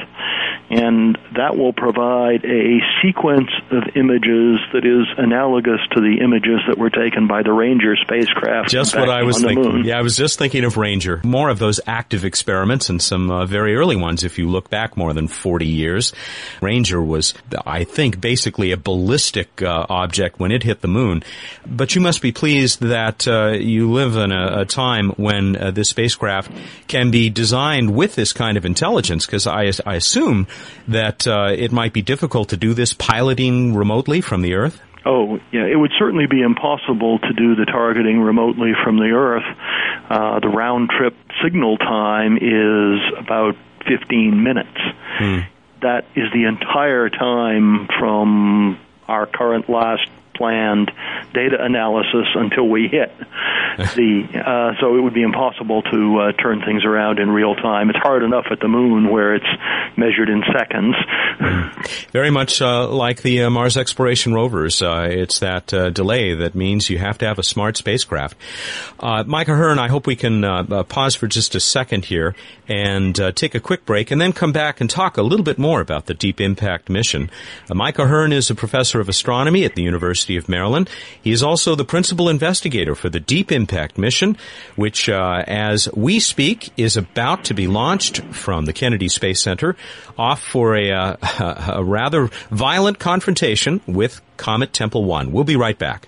And 0.70 1.18
that 1.36 1.58
will 1.58 1.74
provide 1.74 2.46
a 2.46 2.80
sequence 3.04 3.52
of 3.72 3.84
images 3.94 4.58
that 4.72 4.86
is 4.86 5.06
analogous 5.18 5.82
to 5.92 6.00
the 6.00 6.24
images 6.24 6.62
that 6.68 6.78
were 6.78 6.90
taken 6.90 7.28
by 7.28 7.44
the 7.44 7.52
Ranger 7.52 7.98
spacecraft. 7.98 8.70
Just 8.70 8.96
what 8.96 9.10
I 9.10 9.24
was 9.24 9.42
thinking. 9.42 9.84
Yeah, 9.84 10.00
I 10.00 10.02
was 10.02 10.16
just 10.16 10.40
thinking 10.40 10.64
of 10.64 10.78
Ranger. 10.78 11.20
More 11.26 11.50
of 11.50 11.60
those 11.60 11.82
active 11.86 12.24
experiments 12.24 12.90
and 12.90 13.02
some 13.02 13.30
uh, 13.30 13.46
very 13.46 13.76
early 13.76 13.98
ones 13.98 14.24
if 14.24 14.40
you 14.40 14.50
look 14.50 14.70
back 14.70 14.96
more 14.96 15.14
than 15.14 15.28
40 15.28 15.66
years. 15.66 16.14
Ranger 16.62 17.02
was, 17.02 17.34
I 17.66 17.84
think, 17.84 18.22
basically 18.22 18.72
a 18.72 18.78
ballistic 18.78 19.62
uh, 19.62 19.86
object 19.90 20.40
when 20.40 20.54
it 20.54 20.64
hit 20.64 20.80
the 20.80 20.88
moon. 20.88 21.22
But 21.66 21.96
you 21.96 22.02
must 22.02 22.22
be 22.22 22.32
pleased 22.32 22.80
that 22.80 23.28
uh, 23.28 23.58
you 23.60 23.92
live 23.92 24.16
in 24.16 24.32
a, 24.32 24.62
a 24.62 24.66
time 24.66 25.10
when 25.18 25.58
uh, 25.58 25.72
this 25.72 25.90
spacecraft 25.90 26.50
can 26.88 27.12
be 27.12 27.30
designed 27.30 27.96
with 27.96 28.16
this 28.16 28.34
kind 28.34 28.58
of 28.58 28.66
intelligence 28.66 29.26
because 29.26 29.48
I, 29.48 29.72
I 29.86 29.96
assume 29.96 30.48
that 30.88 31.28
uh, 31.28 31.54
it 31.56 31.72
might 31.72 31.94
be 31.94 32.02
difficult 32.02 32.50
to 32.50 32.58
do 32.58 32.74
this 32.74 32.94
piloting 32.94 33.76
remotely 33.76 34.22
from 34.22 34.42
the 34.42 34.56
Earth? 34.56 34.82
Oh, 35.06 35.40
yeah, 35.52 35.66
it 35.66 35.76
would 35.76 35.92
certainly 35.98 36.28
be 36.28 36.42
impossible 36.42 37.20
to 37.20 37.34
do 37.34 37.56
the 37.56 37.66
targeting 37.66 38.20
remotely 38.20 38.74
from 38.84 38.98
the 38.98 39.12
Earth. 39.12 39.46
Uh, 40.10 40.40
the 40.40 40.48
round 40.48 40.90
trip 40.90 41.16
signal 41.44 41.78
time 41.78 42.38
is 42.38 43.00
about 43.18 43.56
15 43.88 44.44
minutes. 44.44 44.78
Hmm. 45.18 45.40
That 45.82 46.06
is 46.16 46.32
the 46.32 46.44
entire 46.44 47.10
time 47.10 47.88
from 48.00 48.80
our 49.08 49.26
current 49.26 49.70
last 49.70 50.08
planned 50.36 50.92
data 51.34 51.58
analysis 51.60 52.28
until 52.36 52.68
we 52.68 52.88
hit 52.88 53.12
the. 53.96 54.24
Uh, 54.34 54.80
so 54.80 54.96
it 54.96 55.02
would 55.02 55.14
be 55.14 55.24
impossible 55.24 55.82
to 55.84 56.20
uh, 56.20 56.32
turn 56.42 56.62
things 56.66 56.86
around 56.86 57.20
in 57.20 57.30
real 57.30 57.56
time. 57.56 57.90
It's 57.90 58.00
hard 58.00 58.24
enough 58.24 58.46
at 58.52 58.60
the 58.60 58.68
moon 58.68 59.10
where 59.10 59.36
it's 59.36 59.46
measured 59.98 60.30
in 60.30 60.44
seconds. 60.54 60.96
Very 62.12 62.30
much 62.30 62.62
uh, 62.62 62.88
like 62.88 63.22
the 63.22 63.44
uh, 63.44 63.50
Mars 63.50 63.78
exploration 63.78 64.34
rovers. 64.34 64.82
Uh, 64.82 65.08
it's 65.10 65.40
that 65.40 65.74
uh, 65.74 65.90
delay 65.90 66.34
that 66.34 66.56
means 66.56 66.90
you 66.90 66.98
have 66.98 67.18
to 67.20 67.26
have 67.26 67.40
a 67.40 67.44
smart 67.44 67.78
spacecraft. 67.78 68.38
Mike 69.02 69.48
A'Hearn, 69.48 69.78
I 69.78 69.88
hope 69.88 70.08
we 70.08 70.16
can 70.16 70.44
pause 70.86 71.16
for 71.16 71.28
just 71.28 71.56
a 71.56 71.60
second 71.60 72.06
here 72.06 72.36
and 72.68 73.16
take 73.36 73.56
a 73.56 73.60
quick 73.60 73.86
break 73.86 74.12
and 74.12 74.22
then 74.22 74.34
come 74.34 74.52
back 74.52 74.80
and 74.80 74.90
talk 74.90 75.18
a 75.18 75.22
little 75.22 75.44
bit 75.44 75.58
more 75.58 75.82
about 75.82 76.06
the 76.06 76.14
Deep 76.14 76.40
Impact 76.40 76.90
mission. 76.90 77.30
Mike 77.70 77.98
A'Hearn 77.98 78.32
is 78.32 78.50
a 78.50 78.56
professor 78.56 79.00
of 79.00 79.10
astronomy 79.10 79.66
at 79.66 79.76
the 79.76 79.82
University 79.82 80.38
of 80.38 80.48
Maryland. 80.48 80.90
He 81.22 81.32
is 81.32 81.44
also 81.44 81.76
the 81.76 81.86
principal 81.86 82.30
investigator 82.30 82.96
for 82.96 83.10
the 83.10 83.20
Deep 83.20 83.52
Impact 83.52 83.71
mission, 83.98 84.38
which, 84.76 85.10
uh, 85.10 85.44
as 85.48 85.92
we 85.94 86.20
speak, 86.20 86.72
is 86.78 86.98
about 86.98 87.46
to 87.46 87.54
be 87.54 87.68
launched 87.68 88.20
from 88.26 88.66
the 88.66 88.74
Kennedy 88.74 89.10
Space 89.10 89.42
Center 89.42 89.76
off 90.18 90.42
for 90.42 90.76
a, 90.76 90.92
uh, 90.92 91.16
a 91.74 91.84
rather 91.84 92.28
violent 92.50 93.00
confrontation 93.00 93.82
with 93.88 94.22
Comet 94.38 94.74
Tempel 94.74 95.06
1. 95.06 95.32
We'll 95.32 95.44
be 95.44 95.56
right 95.56 95.78
back. 95.78 96.08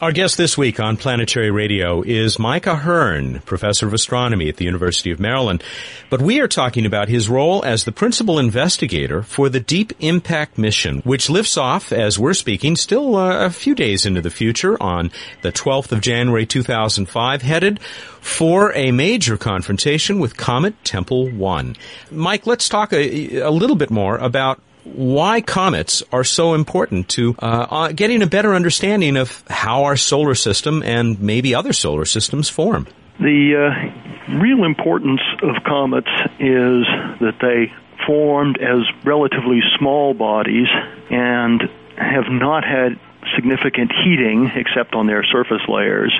Our 0.00 0.12
guest 0.12 0.38
this 0.38 0.56
week 0.56 0.80
on 0.80 0.96
Planetary 0.96 1.50
Radio 1.50 2.00
is 2.00 2.38
Mike 2.38 2.64
A'Hearn, 2.64 3.44
professor 3.44 3.86
of 3.86 3.92
astronomy 3.92 4.48
at 4.48 4.56
the 4.56 4.64
University 4.64 5.10
of 5.10 5.20
Maryland. 5.20 5.62
But 6.08 6.22
we 6.22 6.40
are 6.40 6.48
talking 6.48 6.86
about 6.86 7.10
his 7.10 7.28
role 7.28 7.62
as 7.66 7.84
the 7.84 7.92
principal 7.92 8.38
investigator 8.38 9.22
for 9.22 9.50
the 9.50 9.60
Deep 9.60 9.92
Impact 10.00 10.56
mission, 10.56 11.00
which 11.00 11.28
lifts 11.28 11.58
off, 11.58 11.92
as 11.92 12.18
we're 12.18 12.32
speaking, 12.32 12.76
still 12.76 13.14
uh, 13.14 13.44
a 13.44 13.50
few 13.50 13.74
days 13.74 14.06
into 14.06 14.22
the 14.22 14.30
future 14.30 14.82
on 14.82 15.10
the 15.42 15.52
12th 15.52 15.92
of 15.92 16.00
January 16.00 16.46
2005, 16.46 17.42
headed 17.42 17.78
for 18.22 18.72
a 18.72 18.92
major 18.92 19.36
confrontation 19.36 20.18
with 20.18 20.34
Comet 20.34 20.82
Tempel 20.82 21.28
1. 21.28 21.76
Mike, 22.10 22.46
let's 22.46 22.70
talk 22.70 22.94
a, 22.94 23.40
a 23.40 23.50
little 23.50 23.76
bit 23.76 23.90
more 23.90 24.16
about 24.16 24.62
why 24.94 25.40
comets 25.40 26.02
are 26.12 26.24
so 26.24 26.54
important 26.54 27.08
to 27.10 27.34
uh, 27.38 27.66
uh, 27.70 27.92
getting 27.92 28.22
a 28.22 28.26
better 28.26 28.54
understanding 28.54 29.16
of 29.16 29.42
how 29.48 29.84
our 29.84 29.96
solar 29.96 30.34
system 30.34 30.82
and 30.82 31.20
maybe 31.20 31.54
other 31.54 31.72
solar 31.72 32.04
systems 32.04 32.48
form. 32.48 32.86
The 33.18 33.70
uh, 33.70 34.38
real 34.38 34.64
importance 34.64 35.20
of 35.42 35.62
comets 35.64 36.10
is 36.38 36.86
that 37.20 37.36
they 37.40 37.72
formed 38.06 38.58
as 38.58 38.80
relatively 39.04 39.60
small 39.78 40.14
bodies 40.14 40.68
and 41.10 41.62
have 41.96 42.30
not 42.30 42.64
had 42.64 42.98
significant 43.34 43.92
heating 44.04 44.50
except 44.54 44.94
on 44.94 45.06
their 45.06 45.24
surface 45.24 45.62
layers, 45.68 46.12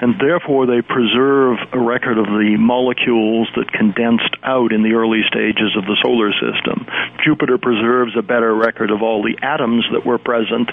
and 0.00 0.20
therefore 0.20 0.66
they 0.66 0.82
preserve 0.82 1.58
a 1.72 1.78
record 1.78 2.18
of 2.18 2.26
the 2.26 2.56
molecules 2.58 3.48
that 3.56 3.72
condensed 3.72 4.36
out 4.42 4.72
in 4.72 4.82
the 4.82 4.92
early 4.92 5.22
stages 5.28 5.76
of 5.76 5.84
the 5.84 5.96
solar 6.02 6.32
system. 6.32 6.86
Jupiter 7.24 7.58
preserves 7.58 8.12
a 8.16 8.22
better 8.22 8.54
record 8.54 8.90
of 8.90 9.02
all 9.02 9.22
the 9.22 9.36
atoms 9.42 9.84
that 9.92 10.04
were 10.04 10.18
present, 10.18 10.70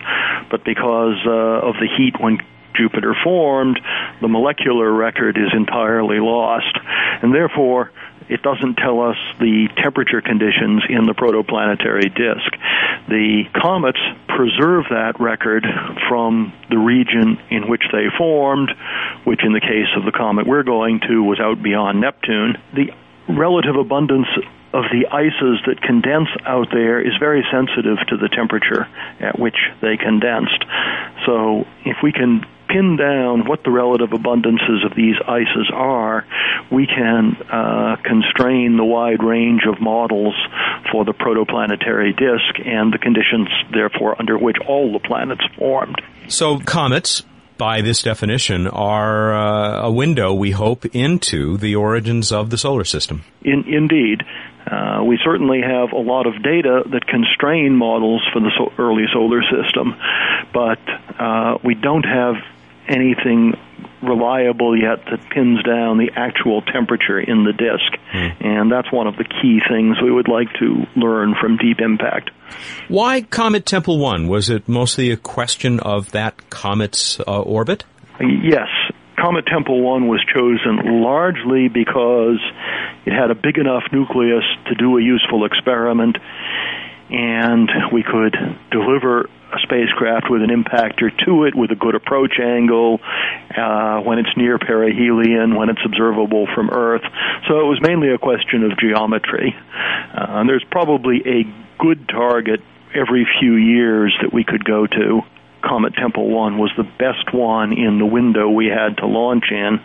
but 0.50 0.64
because 0.66 1.18
uh, 1.26 1.68
of 1.68 1.76
the 1.80 1.88
heat 1.98 2.20
when 2.20 2.40
Jupiter 2.76 3.16
formed, 3.24 3.80
the 4.22 4.28
molecular 4.28 4.92
record 4.92 5.38
is 5.38 5.52
entirely 5.54 6.20
lost. 6.20 6.78
And 7.22 7.34
therefore, 7.34 7.92
it 8.30 8.42
doesn't 8.42 8.76
tell 8.76 9.02
us 9.02 9.18
the 9.40 9.68
temperature 9.78 10.22
conditions 10.22 10.84
in 10.90 11.06
the 11.06 11.14
protoplanetary 11.14 12.14
disk. 12.16 12.52
The 13.08 13.44
comets 13.60 14.00
preserve 14.28 14.86
that 14.90 15.20
record 15.20 15.66
from 16.08 16.54
the 16.70 16.78
region 16.78 17.40
in 17.50 17.68
which 17.68 17.84
they 17.92 18.08
formed, 18.18 18.72
which 19.24 19.44
in 19.44 19.54
the 19.54 19.60
case 19.60 19.90
of 19.98 20.06
the 20.06 20.12
comet 20.12 20.48
we're 20.48 20.64
going 20.64 21.02
to 21.08 21.24
was 21.24 21.40
out 21.40 21.62
beyond 21.62 22.02
Neptune. 22.02 22.58
The 22.74 22.92
relative 23.28 23.76
abundance 23.76 24.28
of 24.74 24.86
the 24.92 25.08
ices 25.12 25.60
that 25.68 25.82
condense 25.82 26.30
out 26.46 26.70
there 26.72 27.02
is 27.02 27.14
very 27.20 27.44
sensitive 27.52 27.98
to 28.08 28.18
the 28.18 28.30
temperature 28.30 28.88
at 29.20 29.38
which 29.38 29.58
they 29.82 29.98
condensed. 29.98 30.64
So 31.26 31.68
if 31.84 31.98
we 32.02 32.12
can 32.14 32.46
pin 32.72 32.96
down 32.96 33.48
what 33.48 33.64
the 33.64 33.72
relative 33.72 34.10
abundances 34.10 34.86
of 34.86 34.96
these 34.96 35.16
ices 35.28 35.70
are, 35.74 36.26
we 36.72 36.88
can 36.88 37.36
uh, 37.52 37.98
constrain 38.04 38.78
the 38.78 38.86
wide 38.86 39.24
range 39.24 39.62
of 39.68 39.82
models 39.82 40.36
for 40.92 41.04
the 41.06 41.14
protoplanetary 41.14 42.16
disk 42.16 42.66
and 42.66 42.94
the 42.94 42.98
conditions, 42.98 43.50
therefore, 43.74 44.16
under 44.20 44.38
which 44.38 44.58
all 44.68 44.94
the 44.94 45.00
planets 45.00 45.44
formed. 45.58 46.02
So, 46.28 46.60
comets, 46.60 47.24
by 47.58 47.82
this 47.82 48.02
definition, 48.02 48.68
are 48.68 49.34
uh, 49.34 49.88
a 49.88 49.92
window, 49.92 50.34
we 50.34 50.52
hope, 50.52 50.86
into 50.96 51.58
the 51.58 51.76
origins 51.76 52.32
of 52.32 52.50
the 52.50 52.58
solar 52.58 52.86
system. 52.86 53.24
In, 53.44 53.66
indeed. 53.68 54.24
Uh, 54.66 55.04
we 55.04 55.20
certainly 55.24 55.60
have 55.60 55.92
a 55.92 55.98
lot 55.98 56.28
of 56.28 56.42
data 56.44 56.84
that 56.92 57.08
constrain 57.08 57.76
models 57.76 58.22
for 58.32 58.40
the 58.40 58.52
so- 58.56 58.72
early 58.78 59.06
solar 59.12 59.42
system, 59.42 59.96
but 60.54 60.80
uh, 61.20 61.58
we 61.64 61.74
don't 61.74 62.06
have 62.06 62.36
anything 62.88 63.54
reliable 64.02 64.78
yet 64.78 65.06
that 65.06 65.20
pins 65.30 65.62
down 65.64 65.98
the 65.98 66.10
actual 66.16 66.62
temperature 66.62 67.20
in 67.20 67.44
the 67.44 67.54
disk. 67.54 68.02
Mm. 68.14 68.46
And 68.46 68.72
that's 68.72 68.92
one 68.92 69.08
of 69.08 69.16
the 69.16 69.24
key 69.24 69.60
things 69.70 69.98
we 70.02 70.12
would 70.12 70.28
like 70.28 70.48
to 70.60 70.86
learn 70.96 71.36
from 71.40 71.58
Deep 71.58 71.80
Impact. 71.80 72.32
Why 72.88 73.22
Comet 73.22 73.66
Tempel 73.66 74.00
1? 74.00 74.28
Was 74.28 74.50
it 74.50 74.68
mostly 74.68 75.12
a 75.12 75.18
question 75.18 75.80
of 75.80 76.12
that 76.12 76.50
comet's 76.50 77.20
uh, 77.20 77.42
orbit? 77.42 77.86
Yes. 78.20 78.68
Comet 79.18 79.46
Tempel 79.46 79.82
1 79.82 80.08
was 80.08 80.24
chosen 80.34 81.02
largely 81.02 81.68
because 81.68 82.40
it 83.06 83.14
had 83.14 83.30
a 83.30 83.36
big 83.36 83.58
enough 83.58 83.84
nucleus 83.92 84.44
to 84.68 84.76
do 84.76 84.98
a 84.98 85.02
useful 85.02 85.46
experiment, 85.46 86.18
and 87.10 87.70
we 87.94 88.04
could 88.04 88.36
deliver 88.72 89.30
a 89.54 89.60
spacecraft 89.64 90.30
with 90.30 90.42
an 90.42 90.50
impactor 90.50 91.10
to 91.26 91.46
it 91.46 91.56
with 91.56 91.72
a 91.72 91.76
good 91.76 91.96
approach 91.96 92.40
angle 92.40 93.00
uh, 93.56 94.00
when 94.02 94.20
it's 94.20 94.36
near 94.36 94.58
perihelion, 94.58 95.56
when 95.56 95.70
it's 95.70 95.82
observable 95.86 96.48
from 96.54 96.70
Earth. 96.70 97.04
So 97.48 97.60
it 97.60 97.66
was 97.66 97.80
mainly 97.82 98.10
a 98.14 98.18
question 98.18 98.64
of 98.64 98.78
geometry. 98.78 99.56
Uh, 99.56 100.42
and 100.42 100.50
there's 100.50 100.66
probably 100.70 101.22
a 101.26 101.44
good 101.80 102.08
target 102.08 102.62
every 102.94 103.28
few 103.40 103.56
years 103.56 104.16
that 104.22 104.34
we 104.34 104.44
could 104.44 104.64
go 104.64 104.88
to. 104.88 105.22
Comet 105.64 105.94
Tempel 105.96 106.28
1 106.28 106.58
was 106.58 106.72
the 106.76 106.84
best 106.84 107.34
one 107.34 107.78
in 107.78 108.00
the 108.00 108.06
window 108.06 108.50
we 108.50 108.68
had 108.68 108.98
to 108.98 109.06
launch 109.06 109.46
in. 109.52 109.80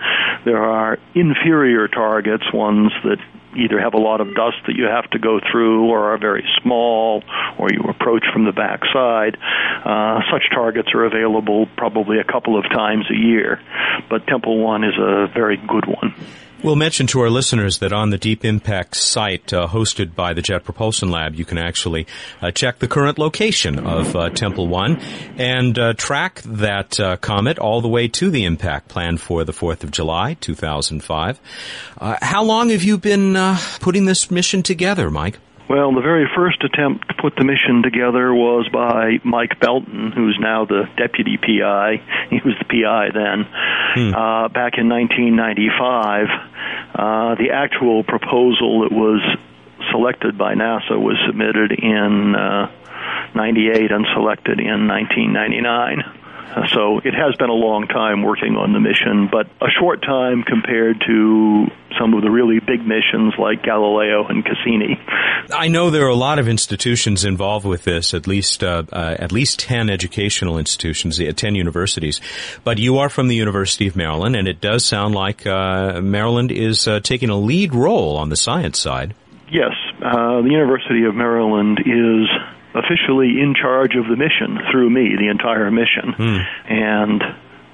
There 0.45 0.63
are 0.63 0.99
inferior 1.15 1.87
targets, 1.87 2.45
ones 2.53 2.93
that 3.05 3.19
either 3.57 3.81
have 3.81 3.95
a 3.95 3.99
lot 3.99 4.21
of 4.21 4.35
dust 4.35 4.57
that 4.67 4.77
you 4.77 4.85
have 4.85 5.09
to 5.11 5.19
go 5.19 5.41
through 5.51 5.87
or 5.87 6.13
are 6.13 6.19
very 6.19 6.45
small 6.63 7.23
or 7.59 7.69
you 7.73 7.81
approach 7.89 8.25
from 8.33 8.45
the 8.45 8.53
back 8.53 8.81
side. 8.93 9.37
Uh, 9.85 10.21
such 10.31 10.43
targets 10.53 10.89
are 10.95 11.05
available 11.05 11.67
probably 11.77 12.19
a 12.19 12.25
couple 12.25 12.59
of 12.59 12.65
times 12.71 13.07
a 13.11 13.17
year, 13.17 13.61
but 14.09 14.27
Tempel 14.27 14.59
1 14.59 14.85
is 14.85 14.95
a 14.99 15.27
very 15.33 15.57
good 15.57 15.87
one. 15.87 16.15
We'll 16.67 16.75
mention 16.75 17.07
to 17.09 17.21
our 17.21 17.31
listeners 17.31 17.79
that 17.79 17.93
on 17.93 18.11
the 18.11 18.19
Deep 18.19 18.45
Impact 18.45 18.97
site 18.97 19.53
uh, 19.53 19.69
hosted 19.69 20.17
by 20.17 20.35
the 20.35 20.43
Jet 20.43 20.65
Propulsion 20.65 21.13
Lab, 21.13 21.37
you 21.37 21.45
can 21.45 21.59
actually 21.59 22.09
uh, 22.43 22.51
check 22.51 22.81
the 22.81 22.89
current 22.89 23.21
location 23.21 23.79
of 23.79 24.17
uh, 24.17 24.31
Tempel 24.31 24.67
1 24.67 24.97
and 25.39 25.79
uh, 25.79 25.93
track 25.93 26.43
that 26.43 26.99
uh, 26.99 27.19
comet 27.19 27.61
all 27.61 27.81
the 27.81 27.87
way 27.87 28.09
to 28.09 28.31
the 28.31 28.45
impact 28.45 28.89
planned 28.89 29.21
for 29.21 29.45
the 29.45 29.53
4th 29.53 29.85
of 29.85 29.93
July, 29.93 30.35
2005. 30.41 31.39
Uh, 31.99 32.17
how 32.21 32.43
long 32.43 32.71
have 32.71 32.83
you 32.83 32.99
been 32.99 33.35
putting 33.79 34.07
this 34.07 34.29
mission 34.33 34.65
together, 34.65 35.09
Mike? 35.09 35.39
Well, 35.69 35.93
the 35.93 36.01
very 36.01 36.29
first 36.35 36.63
attempt 36.63 37.09
to 37.09 37.15
put 37.15 37.35
the 37.35 37.45
mission 37.45 37.83
together 37.83 38.33
was 38.33 38.69
by 38.73 39.19
Mike 39.25 39.59
Belton, 39.59 40.13
who's 40.13 40.39
now 40.41 40.65
the 40.65 40.89
deputy 40.97 41.37
PI. 41.39 42.03
He 42.31 42.41
was 42.45 42.55
the 42.59 42.65
PI 42.65 43.11
then. 43.15 43.47
Hmm. 43.95 44.15
Uh, 44.15 44.49
back 44.49 44.79
in 44.79 44.89
1995, 44.89 46.27
uh, 46.95 47.35
the 47.37 47.51
actual 47.53 48.03
proposal 48.03 48.81
that 48.83 48.93
was 48.93 49.23
selected 49.91 50.37
by 50.37 50.55
NASA 50.55 51.01
was 51.01 51.17
submitted 51.27 51.73
in 51.73 52.35
uh, 52.35 52.71
98 53.35 53.93
and 53.93 54.07
selected 54.15 54.59
in 54.59 54.89
1999. 54.89 56.26
So 56.73 56.99
it 57.05 57.15
has 57.15 57.37
been 57.37 57.51
a 57.51 57.55
long 57.55 57.87
time 57.87 58.23
working 58.23 58.57
on 58.57 58.73
the 58.73 58.81
mission, 58.81 59.29
but 59.31 59.47
a 59.61 59.71
short 59.79 60.03
time 60.03 60.43
compared 60.43 61.03
to 61.07 61.67
some 61.99 62.15
of 62.15 62.23
the 62.23 62.31
really 62.31 62.61
big 62.61 62.81
missions 62.87 63.35
like 63.39 63.63
Galileo 63.63 64.27
and 64.27 64.45
Cassini. 64.45 64.99
I 65.53 65.69
know 65.69 65.91
there 65.91 66.07
are 66.07 66.09
a 66.09 66.15
lot 66.15 66.39
of 66.39 66.49
institutions 66.49 67.25
involved 67.25 67.67
with 67.67 67.85
this, 67.85 68.15
at 68.15 68.27
least 68.27 68.65
uh, 68.65 68.85
uh, 68.93 69.17
at 69.19 69.33
least 69.33 69.59
ten 69.59 69.91
educational 69.91 70.59
institutions, 70.59 71.21
uh, 71.21 71.33
ten 71.37 71.55
universities. 71.55 72.21
But 72.65 72.79
you 72.79 72.99
are 72.99 73.09
from 73.09 73.29
the 73.29 73.37
University 73.37 73.87
of 73.87 73.97
Maryland, 73.97 74.37
and 74.37 74.49
it 74.49 74.61
does 74.61 74.85
sound 74.85 75.15
like 75.15 75.47
uh, 75.47 76.01
Maryland 76.01 76.53
is 76.53 76.89
uh, 76.89 77.01
taking 77.01 77.31
a 77.31 77.37
lead 77.37 77.75
role 77.75 78.17
on 78.17 78.29
the 78.29 78.37
science 78.37 78.79
side. 78.79 79.15
Yes, 79.51 79.73
uh, 80.03 80.43
the 80.43 80.51
University 80.51 81.05
of 81.05 81.15
Maryland 81.15 81.81
is 81.87 82.29
officially 82.77 83.41
in 83.41 83.55
charge 83.55 83.97
of 83.97 84.07
the 84.07 84.17
mission 84.17 84.59
through 84.71 84.91
me, 84.91 85.17
the 85.17 85.29
entire 85.29 85.71
mission. 85.71 86.13
Hmm. 86.13 86.39
And 86.69 87.23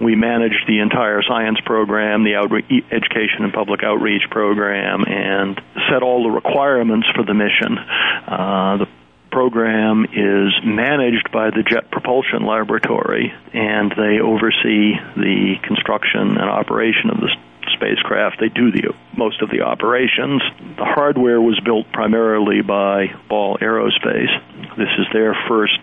we 0.00 0.16
managed 0.16 0.66
the 0.66 0.80
entire 0.80 1.23
science 1.23 1.59
program, 1.64 2.25
the 2.25 2.35
outre- 2.35 2.66
education 2.90 3.44
and 3.44 3.52
public 3.52 3.82
outreach 3.82 4.23
program, 4.30 5.04
and 5.06 5.61
set 5.90 6.02
all 6.02 6.25
the 6.25 6.30
requirements 6.30 7.06
for 7.14 7.25
the 7.25 7.35
mission. 7.35 7.78
Uh, 7.78 8.76
the 8.78 8.87
program 9.30 10.04
is 10.04 10.52
managed 10.64 11.30
by 11.32 11.50
the 11.50 11.62
Jet 11.62 11.90
Propulsion 11.90 12.44
Laboratory, 12.44 13.32
and 13.54 13.90
they 13.97 14.21
oversee 14.21 14.94
the 15.17 15.54
construction 15.62 16.36
and 16.36 16.50
operation 16.50 17.10
of 17.10 17.19
the 17.19 17.34
spacecraft. 17.82 18.38
They 18.38 18.49
do 18.49 18.71
the 18.71 18.95
most 19.16 19.42
of 19.42 19.50
the 19.50 19.62
operations. 19.62 20.40
The 20.78 20.86
hardware 20.86 21.40
was 21.40 21.58
built 21.64 21.90
primarily 21.92 22.62
by 22.62 23.10
Ball 23.28 23.58
Aerospace. 23.58 24.30
This 24.78 24.92
is 24.99 25.06
their 25.12 25.34
first 25.49 25.82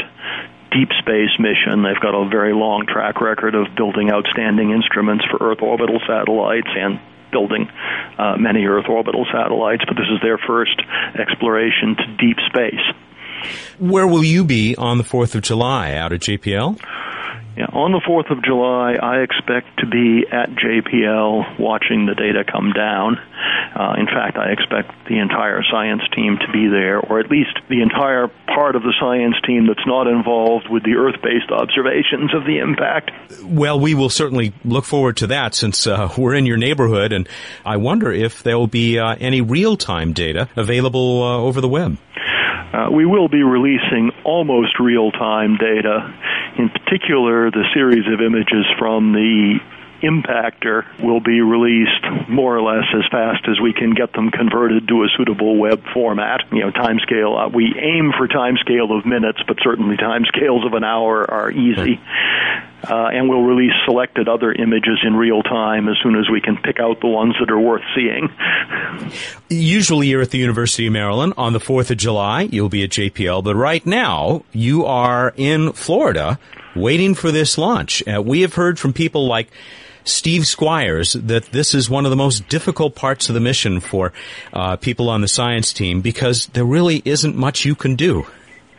deep 0.71 0.89
space 0.99 1.35
mission. 1.39 1.83
They've 1.83 1.99
got 1.99 2.15
a 2.15 2.29
very 2.29 2.53
long 2.53 2.85
track 2.87 3.19
record 3.21 3.55
of 3.55 3.75
building 3.75 4.11
outstanding 4.11 4.71
instruments 4.71 5.25
for 5.29 5.51
Earth 5.51 5.61
orbital 5.61 5.99
satellites 6.07 6.69
and 6.71 6.99
building 7.31 7.69
uh, 8.17 8.37
many 8.37 8.65
Earth 8.65 8.85
orbital 8.89 9.25
satellites, 9.31 9.83
but 9.85 9.95
this 9.95 10.07
is 10.09 10.21
their 10.21 10.37
first 10.37 10.79
exploration 11.19 11.95
to 11.95 12.05
deep 12.17 12.37
space. 12.47 12.85
Where 13.77 14.07
will 14.07 14.23
you 14.23 14.43
be 14.43 14.75
on 14.75 14.97
the 14.97 15.03
4th 15.03 15.35
of 15.35 15.41
July? 15.41 15.93
Out 15.93 16.11
at 16.11 16.21
JPL? 16.21 16.79
Yeah, 17.59 17.65
on 17.73 17.91
the 17.91 17.99
4th 17.99 18.31
of 18.31 18.41
July, 18.41 18.95
I 18.95 19.19
expect 19.19 19.79
to 19.79 19.85
be 19.85 20.23
at 20.31 20.47
JPL 20.55 21.59
watching 21.59 22.05
the 22.05 22.15
data 22.15 22.45
come 22.49 22.71
down. 22.71 23.19
Uh, 23.75 23.99
in 23.99 24.05
fact, 24.05 24.37
I 24.37 24.55
expect 24.55 24.95
the 25.09 25.19
entire 25.19 25.61
science 25.69 26.03
team 26.15 26.37
to 26.39 26.49
be 26.53 26.69
there, 26.69 27.01
or 27.01 27.19
at 27.19 27.29
least 27.29 27.51
the 27.67 27.81
entire 27.81 28.29
part 28.47 28.77
of 28.77 28.83
the 28.83 28.95
science 28.97 29.35
team 29.45 29.67
that's 29.67 29.85
not 29.85 30.07
involved 30.07 30.69
with 30.69 30.83
the 30.83 30.95
Earth 30.95 31.19
based 31.21 31.51
observations 31.51 32.33
of 32.33 32.45
the 32.45 32.59
impact. 32.59 33.11
Well, 33.43 33.77
we 33.77 33.93
will 33.93 34.09
certainly 34.09 34.53
look 34.63 34.85
forward 34.85 35.17
to 35.17 35.27
that 35.27 35.53
since 35.53 35.85
uh, 35.85 36.07
we're 36.17 36.35
in 36.35 36.45
your 36.45 36.55
neighborhood, 36.55 37.11
and 37.11 37.27
I 37.65 37.75
wonder 37.75 38.09
if 38.09 38.41
there 38.41 38.57
will 38.57 38.71
be 38.71 38.99
uh, 38.99 39.17
any 39.19 39.41
real 39.41 39.75
time 39.75 40.13
data 40.13 40.47
available 40.55 41.23
uh, 41.23 41.37
over 41.39 41.59
the 41.59 41.67
web. 41.67 41.97
Uh, 42.71 42.87
we 42.91 43.05
will 43.05 43.27
be 43.27 43.41
releasing 43.41 44.11
almost 44.23 44.79
real 44.79 45.11
time 45.11 45.57
data. 45.57 46.13
In 46.57 46.69
particular, 46.69 47.51
the 47.51 47.65
series 47.73 48.05
of 48.11 48.21
images 48.21 48.65
from 48.77 49.13
the 49.13 49.59
impactor 50.01 50.85
will 51.03 51.19
be 51.19 51.41
released 51.41 52.29
more 52.29 52.55
or 52.55 52.61
less 52.61 52.85
as 52.95 53.03
fast 53.11 53.47
as 53.49 53.59
we 53.59 53.73
can 53.73 53.91
get 53.91 54.13
them 54.13 54.31
converted 54.31 54.87
to 54.87 55.03
a 55.03 55.07
suitable 55.17 55.57
web 55.57 55.83
format. 55.93 56.41
You 56.51 56.61
know, 56.61 56.71
time 56.71 56.99
scale, 56.99 57.35
uh, 57.35 57.49
we 57.49 57.75
aim 57.77 58.13
for 58.17 58.27
time 58.27 58.57
scale 58.57 58.97
of 58.97 59.05
minutes, 59.05 59.39
but 59.47 59.57
certainly 59.61 59.97
time 59.97 60.23
scales 60.25 60.65
of 60.65 60.73
an 60.73 60.83
hour 60.83 61.29
are 61.29 61.51
easy. 61.51 61.99
Uh, 62.81 63.09
and 63.11 63.27
we'll 63.27 63.43
release 63.43 63.73
selected 63.85 64.29
other 64.29 64.53
images 64.53 64.99
in 65.05 65.13
real 65.15 65.43
time 65.43 65.89
as 65.89 65.95
soon 66.01 66.15
as 66.15 66.29
we 66.29 66.39
can 66.39 66.55
pick 66.57 66.79
out 66.79 67.01
the 67.01 67.07
ones 67.07 67.35
that 67.39 67.51
are 67.51 67.59
worth 67.59 67.81
seeing. 67.93 68.29
Usually 69.49 70.07
you're 70.07 70.21
at 70.21 70.31
the 70.31 70.37
University 70.37 70.87
of 70.87 70.93
Maryland 70.93 71.33
on 71.37 71.53
the 71.53 71.59
4th 71.59 71.91
of 71.91 71.97
July. 71.97 72.43
You'll 72.43 72.69
be 72.69 72.83
at 72.83 72.91
JPL, 72.91 73.43
but 73.43 73.55
right 73.55 73.85
now 73.85 74.43
you 74.53 74.85
are 74.85 75.33
in 75.35 75.73
Florida 75.73 76.39
waiting 76.75 77.15
for 77.15 77.31
this 77.31 77.57
launch. 77.57 78.01
Uh, 78.07 78.21
we 78.21 78.41
have 78.41 78.53
heard 78.53 78.79
from 78.79 78.93
people 78.93 79.27
like 79.27 79.49
Steve 80.03 80.43
Squyres 80.43 81.27
that 81.27 81.45
this 81.51 81.75
is 81.75 81.89
one 81.89 82.05
of 82.05 82.09
the 82.09 82.15
most 82.15 82.47
difficult 82.47 82.95
parts 82.95 83.29
of 83.29 83.35
the 83.35 83.41
mission 83.41 83.79
for 83.79 84.13
uh, 84.53 84.75
people 84.77 85.09
on 85.09 85.21
the 85.21 85.27
science 85.27 85.73
team 85.73 86.01
because 86.01 86.47
there 86.47 86.65
really 86.65 87.01
isn't 87.05 87.35
much 87.35 87.65
you 87.65 87.75
can 87.75 87.95
do. 87.95 88.25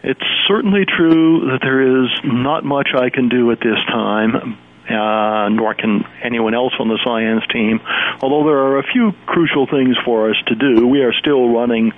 It's 0.03 0.21
certainly 0.51 0.85
true 0.85 1.53
that 1.53 1.61
there 1.63 2.03
is 2.03 2.11
not 2.25 2.65
much 2.65 2.89
I 2.95 3.11
can 3.11 3.29
do 3.29 3.53
at 3.53 3.61
this 3.61 3.79
time, 3.87 4.59
uh, 4.91 5.49
nor 5.49 5.75
can 5.75 6.05
anyone 6.25 6.55
else 6.55 6.73
on 6.81 6.89
the 6.89 6.99
science 7.05 7.45
team. 7.53 7.81
Although 8.21 8.45
there 8.49 8.59
are 8.59 8.79
a 8.81 8.83
few 8.83 9.13
crucial 9.27 9.69
things 9.69 9.97
for 10.05 10.31
us 10.31 10.37
to 10.49 10.57
do, 10.57 10.89
we 10.89 11.03
are 11.03 11.13
still 11.13 11.49
running 11.55 11.93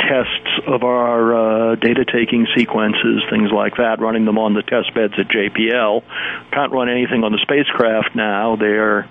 tests 0.00 0.50
of 0.66 0.82
our 0.82 1.72
uh, 1.72 1.74
data 1.76 2.04
taking 2.04 2.46
sequences, 2.56 3.22
things 3.30 3.50
like 3.52 3.76
that, 3.76 4.00
running 4.00 4.24
them 4.24 4.38
on 4.38 4.54
the 4.54 4.62
test 4.62 4.92
beds 4.92 5.14
at 5.18 5.28
JPL. 5.28 6.02
Can't 6.50 6.72
run 6.72 6.88
anything 6.88 7.22
on 7.22 7.30
the 7.30 7.38
spacecraft 7.42 8.16
now. 8.16 8.56
They're 8.56 9.08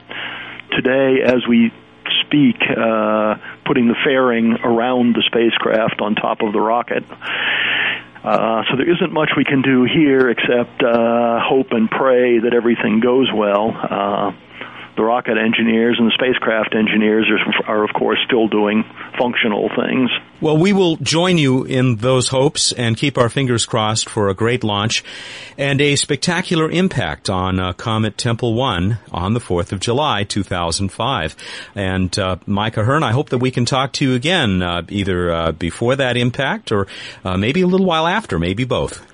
today, 0.71 1.23
as 1.23 1.47
we 1.47 1.71
speak, 2.27 2.57
uh, 2.61 3.35
putting 3.65 3.87
the 3.87 3.95
fairing 4.03 4.53
around 4.63 5.15
the 5.15 5.23
spacecraft 5.27 6.01
on 6.01 6.15
top 6.15 6.41
of 6.41 6.51
the 6.51 6.59
rocket. 6.59 7.03
Uh, 8.25 8.63
so 8.69 8.75
there 8.75 8.89
isn't 8.89 9.13
much 9.13 9.29
we 9.37 9.43
can 9.45 9.61
do 9.61 9.83
here 9.83 10.29
except 10.31 10.81
uh, 10.81 11.39
hope 11.39 11.67
and 11.71 11.89
pray 11.91 12.39
that 12.39 12.55
everything 12.55 12.99
goes 12.99 13.29
well. 13.31 13.69
Uh, 13.69 14.31
the 14.95 15.03
rocket 15.03 15.37
engineers 15.37 15.97
and 15.99 16.07
the 16.07 16.13
spacecraft 16.13 16.73
engineers 16.73 17.29
are, 17.29 17.77
are, 17.77 17.83
of 17.83 17.93
course, 17.93 18.19
still 18.25 18.47
doing 18.47 18.83
functional 19.17 19.69
things. 19.75 20.09
Well, 20.41 20.57
we 20.57 20.73
will 20.73 20.95
join 20.97 21.37
you 21.37 21.63
in 21.63 21.97
those 21.97 22.29
hopes 22.29 22.71
and 22.71 22.95
keep 22.95 23.17
our 23.17 23.29
fingers 23.29 23.65
crossed 23.65 24.09
for 24.09 24.29
a 24.29 24.33
great 24.33 24.63
launch 24.63 25.03
and 25.57 25.81
a 25.81 25.95
spectacular 25.95 26.69
impact 26.69 27.29
on 27.29 27.59
uh, 27.59 27.73
Comet 27.73 28.17
Tempel 28.17 28.53
1 28.53 28.97
on 29.11 29.33
the 29.33 29.39
4th 29.39 29.71
of 29.71 29.79
July, 29.79 30.23
2005. 30.23 31.35
And 31.75 32.17
uh, 32.17 32.37
Mike 32.45 32.75
A'Hearn, 32.75 33.03
I 33.03 33.11
hope 33.11 33.29
that 33.29 33.39
we 33.39 33.51
can 33.51 33.65
talk 33.65 33.93
to 33.93 34.05
you 34.05 34.15
again 34.15 34.61
uh, 34.61 34.83
either 34.89 35.31
uh, 35.31 35.51
before 35.51 35.95
that 35.95 36.17
impact 36.17 36.71
or 36.71 36.87
uh, 37.23 37.37
maybe 37.37 37.61
a 37.61 37.67
little 37.67 37.85
while 37.87 38.07
after, 38.07 38.39
maybe 38.39 38.63
both. 38.63 39.05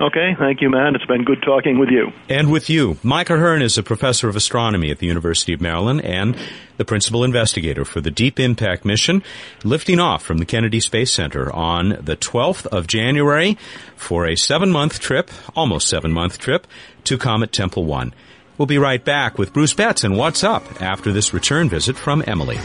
Okay, 0.00 0.34
thank 0.38 0.60
you, 0.60 0.70
man. 0.70 0.94
It's 0.94 1.04
been 1.04 1.24
good 1.24 1.42
talking 1.42 1.78
with 1.78 1.90
you. 1.90 2.12
And 2.28 2.50
with 2.50 2.70
you. 2.70 2.96
Mike 3.02 3.28
A'Hearn 3.28 3.62
is 3.62 3.76
a 3.76 3.82
professor 3.82 4.28
of 4.28 4.36
astronomy 4.36 4.90
at 4.90 4.98
the 4.98 5.06
University 5.06 5.52
of 5.52 5.60
Maryland 5.60 6.02
and 6.02 6.36
the 6.78 6.84
principal 6.84 7.22
investigator 7.22 7.84
for 7.84 8.00
the 8.00 8.10
Deep 8.10 8.40
Impact 8.40 8.84
mission, 8.84 9.22
lifting 9.64 10.00
off 10.00 10.22
from 10.22 10.38
the 10.38 10.46
Kennedy 10.46 10.80
Space 10.80 11.12
Center 11.12 11.52
on 11.54 11.98
the 12.00 12.16
12th 12.16 12.66
of 12.66 12.86
January 12.86 13.58
for 13.96 14.26
a 14.26 14.36
seven 14.36 14.70
month 14.70 15.00
trip, 15.00 15.30
almost 15.54 15.88
seven 15.88 16.12
month 16.12 16.38
trip, 16.38 16.66
to 17.04 17.18
Comet 17.18 17.52
Tempel 17.52 17.84
1. 17.84 18.14
We'll 18.56 18.66
be 18.66 18.78
right 18.78 19.04
back 19.04 19.38
with 19.38 19.52
Bruce 19.52 19.74
Betts 19.74 20.04
and 20.04 20.16
What's 20.16 20.44
Up 20.44 20.82
after 20.82 21.12
this 21.12 21.34
return 21.34 21.68
visit 21.68 21.96
from 21.96 22.22
Emily. 22.26 22.58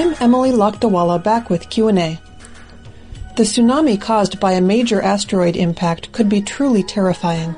I'm 0.00 0.16
Emily 0.18 0.50
Lakdawala 0.50 1.22
back 1.22 1.50
with 1.50 1.68
Q&A. 1.68 2.18
The 3.36 3.42
tsunami 3.42 4.00
caused 4.00 4.40
by 4.40 4.52
a 4.52 4.60
major 4.62 5.02
asteroid 5.02 5.56
impact 5.56 6.10
could 6.12 6.26
be 6.26 6.40
truly 6.40 6.82
terrifying. 6.82 7.54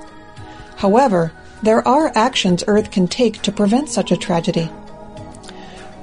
However, 0.76 1.33
there 1.62 1.87
are 1.87 2.11
actions 2.16 2.64
Earth 2.66 2.90
can 2.90 3.07
take 3.07 3.42
to 3.42 3.52
prevent 3.52 3.90
such 3.90 4.11
a 4.11 4.16
tragedy. 4.16 4.68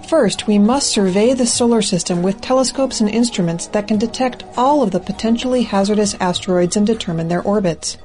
First, 0.08 0.48
we 0.48 0.58
must 0.58 0.90
survey 0.90 1.34
the 1.34 1.46
solar 1.46 1.82
system 1.82 2.24
with 2.24 2.40
telescopes 2.40 3.02
and 3.02 3.10
instruments 3.10 3.68
that 3.68 3.90
can 3.90 3.98
detect 3.98 4.46
all 4.56 4.82
of 4.82 4.92
the 4.92 5.02
potentially 5.02 5.64
hazardous 5.64 6.16
asteroids 6.22 6.78
and 6.78 6.88
determine 6.88 7.28
their 7.28 7.42
orbits. 7.42 7.98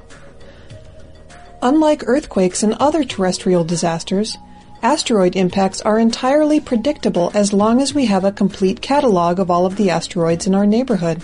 Unlike 1.61 2.03
earthquakes 2.05 2.63
and 2.63 2.73
other 2.73 3.05
terrestrial 3.05 3.63
disasters, 3.63 4.37
Asteroid 4.85 5.35
impacts 5.35 5.81
are 5.81 5.97
entirely 5.97 6.59
predictable 6.59 7.31
as 7.33 7.51
long 7.51 7.81
as 7.81 7.95
we 7.95 8.05
have 8.05 8.23
a 8.23 8.31
complete 8.31 8.83
catalog 8.83 9.39
of 9.39 9.49
all 9.49 9.65
of 9.65 9.77
the 9.77 9.89
asteroids 9.89 10.45
in 10.45 10.53
our 10.53 10.67
neighborhood. 10.67 11.23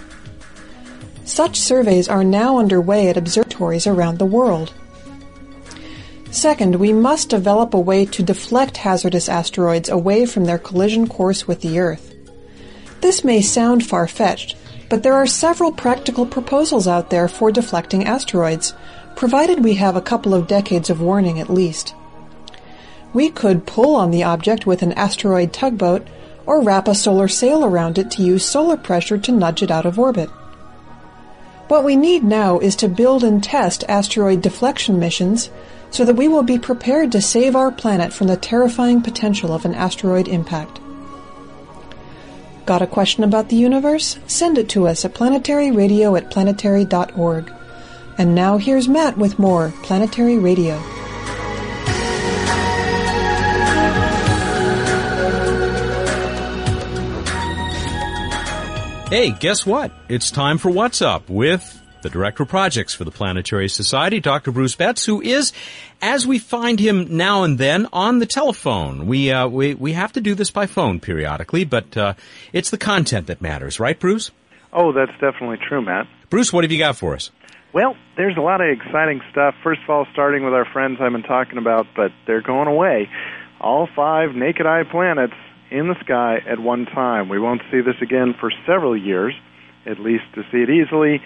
Such 1.26 1.60
surveys 1.60 2.10
are 2.10 2.24
now 2.24 2.58
underway 2.58 3.08
at 3.08 3.18
observatories 3.18 3.86
around 3.86 4.18
the 4.18 4.26
world. 4.26 4.74
Second, 6.32 6.78
we 6.78 6.92
must 6.92 7.30
develop 7.30 7.76
a 7.76 7.80
way 7.80 8.04
to 8.08 8.24
deflect 8.24 8.78
hazardous 8.78 9.30
asteroids 9.30 9.90
away 9.90 10.26
from 10.26 10.46
their 10.46 10.58
collision 10.58 11.08
course 11.08 11.48
with 11.48 11.62
the 11.62 11.78
Earth. 11.78 12.16
This 13.02 13.24
may 13.24 13.44
sound 13.44 13.86
far 13.86 14.08
fetched, 14.08 14.58
but 14.90 15.04
there 15.04 15.14
are 15.14 15.28
several 15.28 15.72
practical 15.72 16.26
proposals 16.26 16.88
out 16.88 17.12
there 17.12 17.28
for 17.28 17.52
deflecting 17.52 18.06
asteroids, 18.06 18.74
provided 19.16 19.64
we 19.64 19.76
have 19.76 19.96
a 19.96 20.02
couple 20.02 20.34
of 20.34 20.48
decades 20.48 20.90
of 20.90 21.00
warning 21.00 21.40
at 21.40 21.48
least. 21.48 21.94
We 23.14 23.30
could 23.30 23.66
pull 23.66 23.96
on 23.96 24.12
the 24.12 24.24
object 24.24 24.66
with 24.66 24.82
an 24.82 24.94
asteroid 24.94 25.52
tugboat 25.52 26.08
or 26.46 26.62
wrap 26.62 26.88
a 26.88 26.96
solar 26.96 27.28
sail 27.28 27.64
around 27.64 27.98
it 27.98 28.12
to 28.12 28.24
use 28.24 28.46
solar 28.46 28.78
pressure 28.78 29.18
to 29.18 29.32
nudge 29.32 29.62
it 29.62 29.72
out 29.72 29.86
of 29.86 30.00
orbit. 30.00 30.30
What 31.68 31.84
we 31.84 31.96
need 31.96 32.24
now 32.24 32.60
is 32.60 32.76
to 32.78 32.90
build 32.90 33.24
and 33.24 33.44
test 33.44 33.84
asteroid 33.88 34.42
deflection 34.42 35.00
missions 35.00 35.50
so 35.90 36.06
that 36.06 36.16
we 36.16 36.28
will 36.28 36.44
be 36.44 36.58
prepared 36.58 37.12
to 37.12 37.22
save 37.22 37.56
our 37.56 37.72
planet 37.72 38.14
from 38.14 38.28
the 38.28 38.38
terrifying 38.38 39.02
potential 39.02 39.54
of 39.54 39.66
an 39.66 39.76
asteroid 39.76 40.28
impact. 40.28 40.80
Got 42.66 42.82
a 42.82 42.88
question 42.88 43.24
about 43.24 43.50
the 43.50 43.56
universe? 43.56 44.18
Send 44.28 44.58
it 44.58 44.70
to 44.70 44.88
us 44.88 45.04
at 45.04 45.14
planetaryradio 45.14 46.18
at 46.18 46.30
planetary.org. 46.30 47.52
And 48.18 48.36
now 48.36 48.58
here's 48.58 48.88
Matt 48.88 49.18
with 49.18 49.40
more 49.40 49.74
Planetary 49.84 50.38
Radio. 50.38 50.82
Hey, 59.12 59.32
guess 59.32 59.66
what? 59.66 59.92
It's 60.08 60.32
time 60.32 60.58
for 60.58 60.72
What's 60.72 61.02
Up 61.02 61.30
with 61.30 61.82
the 62.02 62.10
Director 62.10 62.44
of 62.44 62.50
Projects 62.50 62.94
for 62.94 63.04
the 63.04 63.12
Planetary 63.12 63.68
Society, 63.68 64.22
Dr. 64.22 64.54
Bruce 64.54 64.76
Betts, 64.76 65.06
who 65.06 65.22
is, 65.22 65.52
as 66.02 66.26
we 66.26 66.40
find 66.40 66.80
him 66.80 67.18
now 67.18 67.44
and 67.44 67.58
then, 67.58 67.90
on 67.92 68.20
the 68.20 68.26
telephone. 68.26 69.08
We, 69.08 69.30
uh, 69.30 69.50
we, 69.50 69.74
we 69.74 69.92
have 69.92 70.14
to 70.14 70.22
do 70.22 70.34
this 70.34 70.50
by 70.50 70.66
phone 70.66 71.02
periodically, 71.02 71.66
but 71.66 71.98
uh, 71.98 72.14
it's 72.54 72.70
the 72.70 72.78
content 72.78 73.28
that 73.28 73.42
matters, 73.42 73.82
right, 73.82 74.00
Bruce? 74.00 74.32
Oh, 74.72 74.94
that's 74.94 75.12
definitely 75.20 75.58
true, 75.58 75.82
Matt. 75.82 76.08
Bruce, 76.30 76.54
what 76.54 76.64
have 76.64 76.72
you 76.72 76.80
got 76.80 76.96
for 76.96 77.14
us? 77.14 77.32
Well, 77.74 77.98
there's 78.16 78.38
a 78.38 78.42
lot 78.42 78.62
of 78.62 78.68
exciting 78.70 79.20
stuff. 79.30 79.56
First 79.62 79.82
of 79.84 79.90
all, 79.90 80.08
starting 80.14 80.46
with 80.46 80.54
our 80.54 80.66
friends 80.72 81.00
I've 81.02 81.12
been 81.12 81.24
talking 81.24 81.58
about, 81.58 81.86
but 81.98 82.14
they're 82.28 82.42
going 82.42 82.70
away. 82.70 83.10
All 83.60 83.90
five 83.94 84.36
naked 84.36 84.66
eye 84.66 84.84
planets 84.90 85.36
in 85.72 85.88
the 85.88 85.96
sky 86.04 86.38
at 86.48 86.60
one 86.60 86.86
time. 86.86 87.30
We 87.30 87.40
won't 87.40 87.62
see 87.72 87.82
this 87.82 87.96
again 88.02 88.36
for 88.40 88.52
several 88.68 88.96
years, 88.96 89.34
at 89.86 90.00
least 90.00 90.24
to 90.36 90.44
see 90.52 90.60
it 90.60 90.70
easily. 90.70 91.22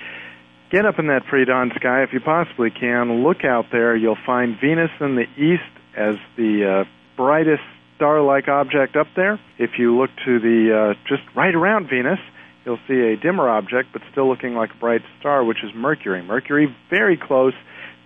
Get 0.71 0.85
up 0.85 0.99
in 0.99 1.07
that 1.07 1.25
pre 1.27 1.45
dawn 1.45 1.71
sky 1.75 2.03
if 2.03 2.13
you 2.13 2.19
possibly 2.19 2.69
can. 2.69 3.23
Look 3.23 3.43
out 3.43 3.65
there. 3.71 3.95
You'll 3.95 4.17
find 4.25 4.55
Venus 4.59 4.91
in 4.99 5.15
the 5.15 5.25
east 5.37 5.63
as 5.97 6.15
the 6.37 6.85
uh, 6.85 6.89
brightest 7.17 7.63
star 7.95 8.21
like 8.21 8.47
object 8.47 8.95
up 8.95 9.07
there. 9.15 9.39
If 9.57 9.71
you 9.77 9.97
look 9.97 10.09
to 10.25 10.39
the 10.39 10.93
uh, 10.95 10.99
just 11.07 11.23
right 11.35 11.53
around 11.53 11.89
Venus, 11.89 12.19
you'll 12.65 12.79
see 12.87 12.99
a 12.99 13.15
dimmer 13.15 13.49
object 13.49 13.89
but 13.93 14.01
still 14.11 14.27
looking 14.27 14.55
like 14.55 14.71
a 14.71 14.77
bright 14.77 15.01
star, 15.19 15.43
which 15.43 15.63
is 15.63 15.71
Mercury. 15.75 16.21
Mercury 16.21 16.75
very 16.89 17.17
close 17.17 17.53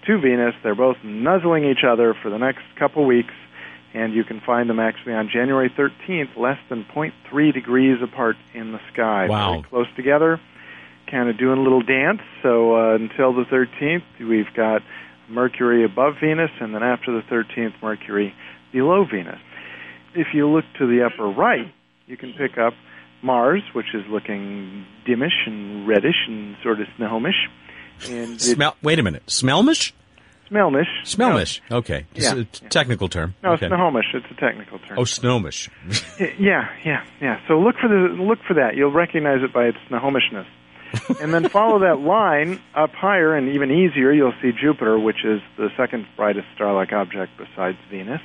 to 0.05 0.19
Venus. 0.19 0.53
They're 0.63 0.75
both 0.75 0.97
nuzzling 1.03 1.65
each 1.65 1.83
other 1.87 2.15
for 2.21 2.29
the 2.29 2.37
next 2.37 2.63
couple 2.77 3.05
weeks 3.05 3.33
and 3.93 4.13
you 4.13 4.23
can 4.23 4.39
find 4.41 4.69
them 4.69 4.79
actually 4.79 5.13
on 5.13 5.29
January 5.29 5.69
13th, 5.69 6.37
less 6.37 6.57
than 6.69 6.85
0.3 6.85 7.53
degrees 7.53 8.01
apart 8.01 8.35
in 8.53 8.71
the 8.71 8.79
sky. 8.93 9.27
Wow. 9.27 9.51
Very 9.51 9.63
close 9.63 9.87
together, 9.95 10.39
kind 11.09 11.29
of 11.29 11.37
doing 11.37 11.59
a 11.59 11.61
little 11.61 11.81
dance. 11.81 12.21
So 12.43 12.75
uh, 12.75 12.95
until 12.95 13.33
the 13.33 13.43
13th, 13.43 14.03
we've 14.19 14.53
got 14.55 14.81
Mercury 15.27 15.83
above 15.83 16.15
Venus, 16.21 16.51
and 16.59 16.73
then 16.73 16.83
after 16.83 17.11
the 17.11 17.21
13th, 17.27 17.81
Mercury 17.81 18.33
below 18.71 19.05
Venus. 19.05 19.39
If 20.15 20.27
you 20.33 20.47
look 20.47 20.65
to 20.79 20.87
the 20.87 21.05
upper 21.05 21.27
right, 21.27 21.71
you 22.07 22.17
can 22.17 22.33
pick 22.33 22.57
up 22.57 22.73
Mars, 23.21 23.61
which 23.73 23.93
is 23.93 24.03
looking 24.09 24.85
dimmish 25.05 25.45
and 25.45 25.87
reddish 25.87 26.27
and 26.27 26.55
sort 26.63 26.79
of 26.81 26.87
snowish. 26.97 27.47
And 28.09 28.41
Smell. 28.41 28.75
Wait 28.81 28.97
a 28.97 29.03
minute, 29.03 29.23
smellmish? 29.27 29.91
Smelmish. 30.51 30.87
Smelmish. 31.03 31.61
No. 31.69 31.77
Okay. 31.77 32.05
Yeah. 32.13 32.35
a 32.35 32.43
technical 32.43 33.07
term. 33.07 33.35
No, 33.43 33.51
okay. 33.53 33.67
snohomish. 33.67 34.05
It's 34.13 34.25
a 34.31 34.39
technical 34.39 34.79
term. 34.79 34.97
Oh, 34.97 35.03
snowish. 35.03 35.69
yeah, 36.39 36.69
yeah, 36.83 37.05
yeah. 37.21 37.39
So 37.47 37.59
look 37.59 37.75
for 37.79 37.87
the 37.87 38.15
look 38.21 38.39
for 38.47 38.55
that. 38.55 38.75
You'll 38.75 38.91
recognize 38.91 39.43
it 39.43 39.53
by 39.53 39.65
its 39.65 39.77
snohomishness. 39.89 40.47
and 41.21 41.31
then 41.31 41.47
follow 41.49 41.79
that 41.79 41.99
line 41.99 42.59
up 42.73 42.91
higher 42.91 43.35
and 43.35 43.49
even 43.49 43.69
easier. 43.69 44.11
You'll 44.11 44.33
see 44.41 44.51
Jupiter, 44.59 44.97
which 44.97 45.23
is 45.23 45.39
the 45.55 45.69
second 45.77 46.07
brightest 46.15 46.47
star-like 46.55 46.91
object 46.91 47.33
besides 47.37 47.77
Venus. 47.91 48.21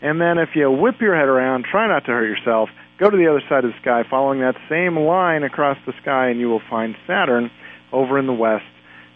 And 0.00 0.20
then 0.20 0.38
if 0.38 0.50
you 0.54 0.70
whip 0.70 1.00
your 1.00 1.16
head 1.16 1.26
around, 1.28 1.64
try 1.68 1.88
not 1.88 2.04
to 2.04 2.12
hurt 2.12 2.26
yourself. 2.26 2.68
Go 3.00 3.10
to 3.10 3.16
the 3.16 3.26
other 3.26 3.42
side 3.48 3.64
of 3.64 3.72
the 3.72 3.78
sky, 3.80 4.04
following 4.08 4.40
that 4.40 4.54
same 4.68 4.96
line 4.96 5.42
across 5.42 5.76
the 5.86 5.92
sky, 6.00 6.28
and 6.28 6.38
you 6.38 6.48
will 6.48 6.62
find 6.70 6.94
Saturn 7.06 7.50
over 7.92 8.18
in 8.18 8.26
the 8.26 8.32
west 8.32 8.64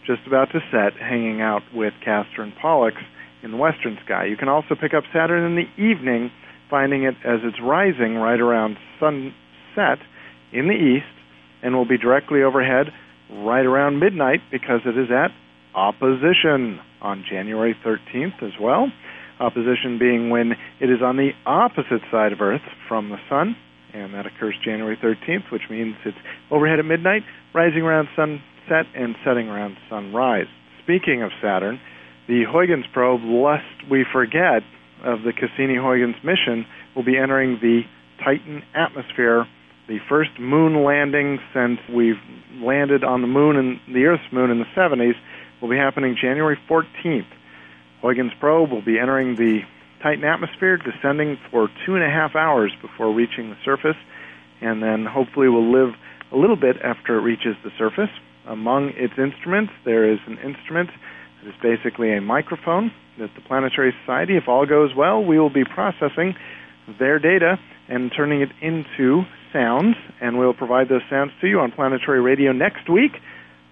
just 0.05 0.21
about 0.27 0.51
to 0.51 0.59
set, 0.71 0.93
hanging 0.99 1.41
out 1.41 1.61
with 1.73 1.93
Castor 2.03 2.41
and 2.41 2.53
Pollux 2.55 2.97
in 3.41 3.51
the 3.51 3.57
western 3.57 3.97
sky. 4.05 4.25
You 4.25 4.37
can 4.37 4.49
also 4.49 4.75
pick 4.79 4.93
up 4.93 5.03
Saturn 5.13 5.43
in 5.43 5.55
the 5.55 5.83
evening, 5.83 6.31
finding 6.69 7.03
it 7.03 7.15
as 7.25 7.39
it's 7.43 7.59
rising 7.61 8.15
right 8.15 8.39
around 8.39 8.77
sunset 8.99 9.99
in 10.51 10.67
the 10.67 10.75
east, 10.75 11.05
and 11.61 11.75
will 11.75 11.87
be 11.87 11.97
directly 11.97 12.43
overhead 12.43 12.87
right 13.31 13.65
around 13.65 13.99
midnight 13.99 14.41
because 14.51 14.81
it 14.85 14.97
is 14.97 15.09
at 15.11 15.31
opposition 15.75 16.79
on 17.01 17.23
January 17.29 17.75
13th 17.85 18.43
as 18.43 18.53
well. 18.61 18.91
Opposition 19.39 19.97
being 19.99 20.29
when 20.29 20.53
it 20.79 20.89
is 20.89 21.01
on 21.01 21.17
the 21.17 21.31
opposite 21.45 22.01
side 22.11 22.31
of 22.31 22.41
Earth 22.41 22.61
from 22.87 23.09
the 23.09 23.17
Sun, 23.29 23.55
and 23.93 24.13
that 24.13 24.25
occurs 24.25 24.55
January 24.63 24.97
13th, 24.97 25.51
which 25.51 25.63
means 25.69 25.95
it's 26.05 26.17
overhead 26.51 26.79
at 26.79 26.85
midnight, 26.85 27.23
rising 27.53 27.81
around 27.81 28.07
sun 28.15 28.41
set 28.67 28.85
and 28.95 29.15
setting 29.25 29.49
around 29.49 29.77
sunrise. 29.89 30.47
Speaking 30.83 31.21
of 31.21 31.31
Saturn, 31.41 31.79
the 32.27 32.43
Huygens 32.49 32.85
probe, 32.93 33.21
lest 33.23 33.89
we 33.89 34.05
forget 34.11 34.63
of 35.03 35.23
the 35.23 35.33
Cassini-Huygens 35.33 36.15
mission, 36.23 36.65
will 36.95 37.03
be 37.03 37.17
entering 37.17 37.59
the 37.61 37.81
Titan 38.23 38.63
atmosphere, 38.73 39.45
the 39.87 39.99
first 40.07 40.31
moon 40.39 40.83
landing 40.83 41.39
since 41.53 41.79
we've 41.93 42.21
landed 42.55 43.03
on 43.03 43.21
the 43.21 43.27
moon 43.27 43.57
and 43.57 43.79
the 43.93 44.05
Earth's 44.05 44.31
moon 44.31 44.49
in 44.49 44.59
the 44.59 44.69
70s, 44.75 45.15
will 45.61 45.69
be 45.69 45.77
happening 45.77 46.15
January 46.19 46.57
14th. 46.69 47.27
Huygens 48.01 48.31
probe 48.39 48.71
will 48.71 48.83
be 48.83 48.99
entering 48.99 49.35
the 49.35 49.61
Titan 50.01 50.25
atmosphere, 50.25 50.77
descending 50.77 51.37
for 51.49 51.69
two 51.85 51.95
and 51.95 52.03
a 52.03 52.09
half 52.09 52.35
hours 52.35 52.73
before 52.81 53.13
reaching 53.13 53.49
the 53.49 53.57
surface, 53.63 53.95
and 54.61 54.83
then 54.83 55.05
hopefully 55.05 55.47
will 55.47 55.71
live 55.71 55.95
a 56.31 56.37
little 56.37 56.57
bit 56.57 56.77
after 56.83 57.17
it 57.17 57.21
reaches 57.21 57.55
the 57.63 57.71
surface. 57.77 58.09
Among 58.47 58.89
its 58.95 59.13
instruments, 59.17 59.71
there 59.85 60.11
is 60.11 60.19
an 60.27 60.37
instrument 60.39 60.89
that 61.41 61.49
is 61.49 61.55
basically 61.61 62.15
a 62.15 62.21
microphone 62.21 62.91
that 63.19 63.29
the 63.35 63.41
Planetary 63.41 63.93
Society, 64.01 64.35
if 64.35 64.47
all 64.47 64.65
goes 64.65 64.93
well, 64.95 65.23
we 65.23 65.39
will 65.39 65.49
be 65.53 65.63
processing 65.63 66.35
their 66.99 67.19
data 67.19 67.59
and 67.87 68.11
turning 68.15 68.41
it 68.41 68.49
into 68.61 69.23
sounds, 69.51 69.95
and 70.19 70.37
we'll 70.37 70.53
provide 70.53 70.89
those 70.89 71.03
sounds 71.09 71.31
to 71.41 71.47
you 71.47 71.59
on 71.59 71.71
Planetary 71.71 72.21
Radio 72.21 72.51
next 72.51 72.89
week, 72.89 73.11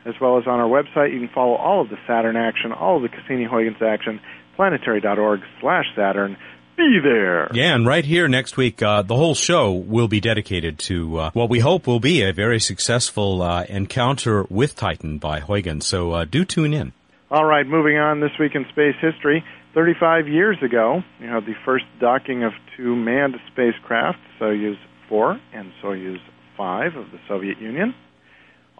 as 0.05 0.13
well 0.21 0.37
as 0.37 0.47
on 0.47 0.59
our 0.59 0.69
website. 0.69 1.13
You 1.13 1.19
can 1.19 1.29
follow 1.33 1.55
all 1.55 1.81
of 1.81 1.89
the 1.89 1.97
Saturn 2.07 2.35
action, 2.35 2.71
all 2.71 2.97
of 2.97 3.01
the 3.03 3.09
Cassini-Huygens 3.09 3.81
action, 3.81 4.19
planetary.org 4.55 5.41
slash 5.59 5.85
Saturn. 5.95 6.37
Be 6.81 6.99
there. 6.99 7.47
Yeah, 7.53 7.75
and 7.75 7.85
right 7.85 8.03
here 8.03 8.27
next 8.27 8.57
week, 8.57 8.81
uh, 8.81 9.03
the 9.03 9.15
whole 9.15 9.35
show 9.35 9.71
will 9.71 10.07
be 10.07 10.19
dedicated 10.19 10.79
to 10.79 11.17
uh, 11.19 11.29
what 11.33 11.47
we 11.47 11.59
hope 11.59 11.85
will 11.85 11.99
be 11.99 12.23
a 12.23 12.33
very 12.33 12.59
successful 12.59 13.43
uh, 13.43 13.65
encounter 13.69 14.47
with 14.49 14.75
Titan 14.75 15.19
by 15.19 15.41
Huygens. 15.41 15.85
So 15.85 16.13
uh, 16.13 16.25
do 16.25 16.43
tune 16.43 16.73
in. 16.73 16.91
All 17.29 17.45
right, 17.45 17.67
moving 17.67 17.97
on 17.97 18.19
this 18.19 18.31
week 18.39 18.55
in 18.55 18.65
space 18.69 18.95
history. 18.99 19.43
35 19.75 20.27
years 20.27 20.57
ago, 20.63 21.03
you 21.19 21.27
had 21.27 21.45
the 21.45 21.53
first 21.63 21.85
docking 21.99 22.43
of 22.43 22.53
two 22.75 22.95
manned 22.95 23.35
spacecraft, 23.51 24.17
Soyuz 24.39 24.79
4 25.07 25.39
and 25.53 25.71
Soyuz 25.83 26.17
5 26.57 26.95
of 26.95 27.11
the 27.11 27.19
Soviet 27.27 27.61
Union. 27.61 27.93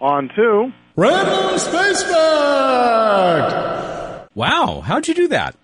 On 0.00 0.28
to 0.34 0.72
Random 0.96 1.56
Space 1.56 2.02
Fact! 2.02 3.52
Wow, 4.34 4.80
how'd 4.84 5.06
you 5.06 5.14
do 5.14 5.28
that? 5.28 5.54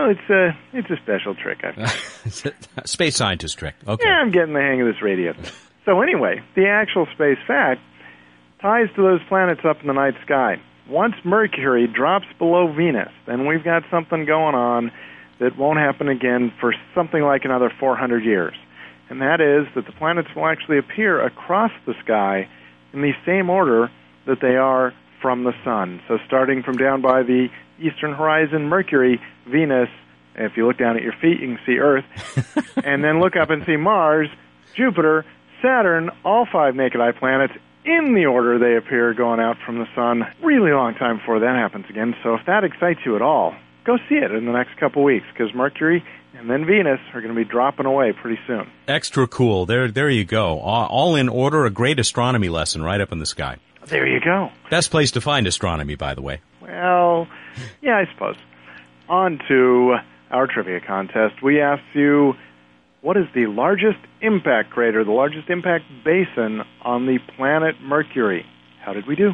Well, 0.00 0.10
it's 0.10 0.30
a 0.30 0.56
it's 0.72 0.90
a 0.90 0.96
special 1.02 1.34
trick. 1.34 1.64
Space 2.84 3.16
scientist 3.16 3.58
trick. 3.58 3.74
Okay. 3.86 4.04
Yeah, 4.06 4.14
I'm 4.20 4.30
getting 4.30 4.54
the 4.54 4.60
hang 4.60 4.80
of 4.80 4.86
this 4.86 5.02
radio. 5.02 5.34
so 5.84 6.00
anyway, 6.00 6.42
the 6.56 6.68
actual 6.68 7.06
space 7.14 7.38
fact 7.46 7.80
ties 8.60 8.88
to 8.96 9.02
those 9.02 9.20
planets 9.28 9.60
up 9.64 9.80
in 9.80 9.86
the 9.86 9.94
night 9.94 10.14
sky. 10.24 10.60
Once 10.88 11.14
Mercury 11.24 11.86
drops 11.86 12.26
below 12.38 12.72
Venus, 12.72 13.12
then 13.26 13.46
we've 13.46 13.64
got 13.64 13.82
something 13.90 14.26
going 14.26 14.54
on 14.54 14.90
that 15.38 15.56
won't 15.56 15.78
happen 15.78 16.08
again 16.08 16.52
for 16.60 16.74
something 16.94 17.22
like 17.22 17.44
another 17.44 17.72
400 17.78 18.24
years. 18.24 18.54
And 19.08 19.20
that 19.22 19.40
is 19.40 19.66
that 19.74 19.86
the 19.86 19.92
planets 19.92 20.28
will 20.36 20.46
actually 20.46 20.78
appear 20.78 21.24
across 21.24 21.72
the 21.86 21.94
sky 22.04 22.48
in 22.92 23.02
the 23.02 23.12
same 23.24 23.50
order 23.50 23.90
that 24.26 24.40
they 24.40 24.56
are 24.56 24.92
from 25.22 25.44
the 25.44 25.52
sun. 25.64 26.00
So 26.08 26.18
starting 26.26 26.62
from 26.62 26.76
down 26.76 27.02
by 27.02 27.22
the 27.22 27.48
eastern 27.80 28.14
horizon, 28.14 28.68
Mercury, 28.68 29.20
Venus, 29.46 29.88
if 30.34 30.56
you 30.56 30.66
look 30.66 30.78
down 30.78 30.96
at 30.96 31.02
your 31.02 31.12
feet, 31.12 31.40
you 31.40 31.56
can 31.56 31.58
see 31.66 31.78
Earth, 31.78 32.04
and 32.84 33.02
then 33.02 33.20
look 33.20 33.36
up 33.36 33.50
and 33.50 33.64
see 33.66 33.76
Mars, 33.76 34.28
Jupiter, 34.76 35.24
Saturn, 35.62 36.10
all 36.24 36.46
five 36.50 36.74
naked 36.74 37.00
eye 37.00 37.12
planets 37.12 37.54
in 37.84 38.14
the 38.14 38.26
order 38.26 38.58
they 38.58 38.76
appear 38.76 39.14
going 39.14 39.40
out 39.40 39.56
from 39.64 39.78
the 39.78 39.86
sun. 39.94 40.26
Really 40.42 40.72
long 40.72 40.94
time 40.94 41.18
before 41.18 41.40
that 41.40 41.56
happens 41.56 41.86
again. 41.88 42.14
So 42.22 42.34
if 42.34 42.46
that 42.46 42.64
excites 42.64 43.00
you 43.04 43.16
at 43.16 43.22
all, 43.22 43.54
go 43.84 43.96
see 44.08 44.16
it 44.16 44.30
in 44.30 44.46
the 44.46 44.52
next 44.52 44.76
couple 44.78 45.02
weeks 45.02 45.26
because 45.32 45.54
Mercury 45.54 46.04
and 46.34 46.48
then 46.48 46.64
Venus 46.64 47.00
are 47.12 47.20
going 47.20 47.34
to 47.34 47.38
be 47.38 47.48
dropping 47.48 47.86
away 47.86 48.12
pretty 48.12 48.40
soon. 48.46 48.70
Extra 48.88 49.26
cool. 49.26 49.66
There, 49.66 49.90
there 49.90 50.08
you 50.08 50.24
go. 50.24 50.60
All, 50.60 50.86
all 50.86 51.16
in 51.16 51.28
order. 51.28 51.66
A 51.66 51.70
great 51.70 51.98
astronomy 51.98 52.48
lesson 52.48 52.82
right 52.82 53.00
up 53.00 53.12
in 53.12 53.18
the 53.18 53.26
sky. 53.26 53.58
There 53.86 54.06
you 54.06 54.20
go. 54.20 54.50
Best 54.70 54.90
place 54.90 55.12
to 55.12 55.20
find 55.20 55.46
astronomy, 55.46 55.96
by 55.96 56.14
the 56.14 56.22
way. 56.22 56.40
Well, 56.70 57.26
yeah, 57.82 57.96
I 57.96 58.12
suppose. 58.12 58.36
On 59.08 59.40
to 59.48 59.96
our 60.30 60.46
trivia 60.46 60.80
contest. 60.80 61.42
We 61.42 61.60
asked 61.60 61.94
you 61.94 62.34
what 63.02 63.16
is 63.16 63.26
the 63.34 63.46
largest 63.46 63.98
impact 64.20 64.70
crater, 64.70 65.04
the 65.04 65.10
largest 65.10 65.48
impact 65.48 65.84
basin 66.04 66.62
on 66.82 67.06
the 67.06 67.18
planet 67.36 67.80
Mercury? 67.80 68.44
How 68.82 68.92
did 68.92 69.06
we 69.06 69.16
do? 69.16 69.32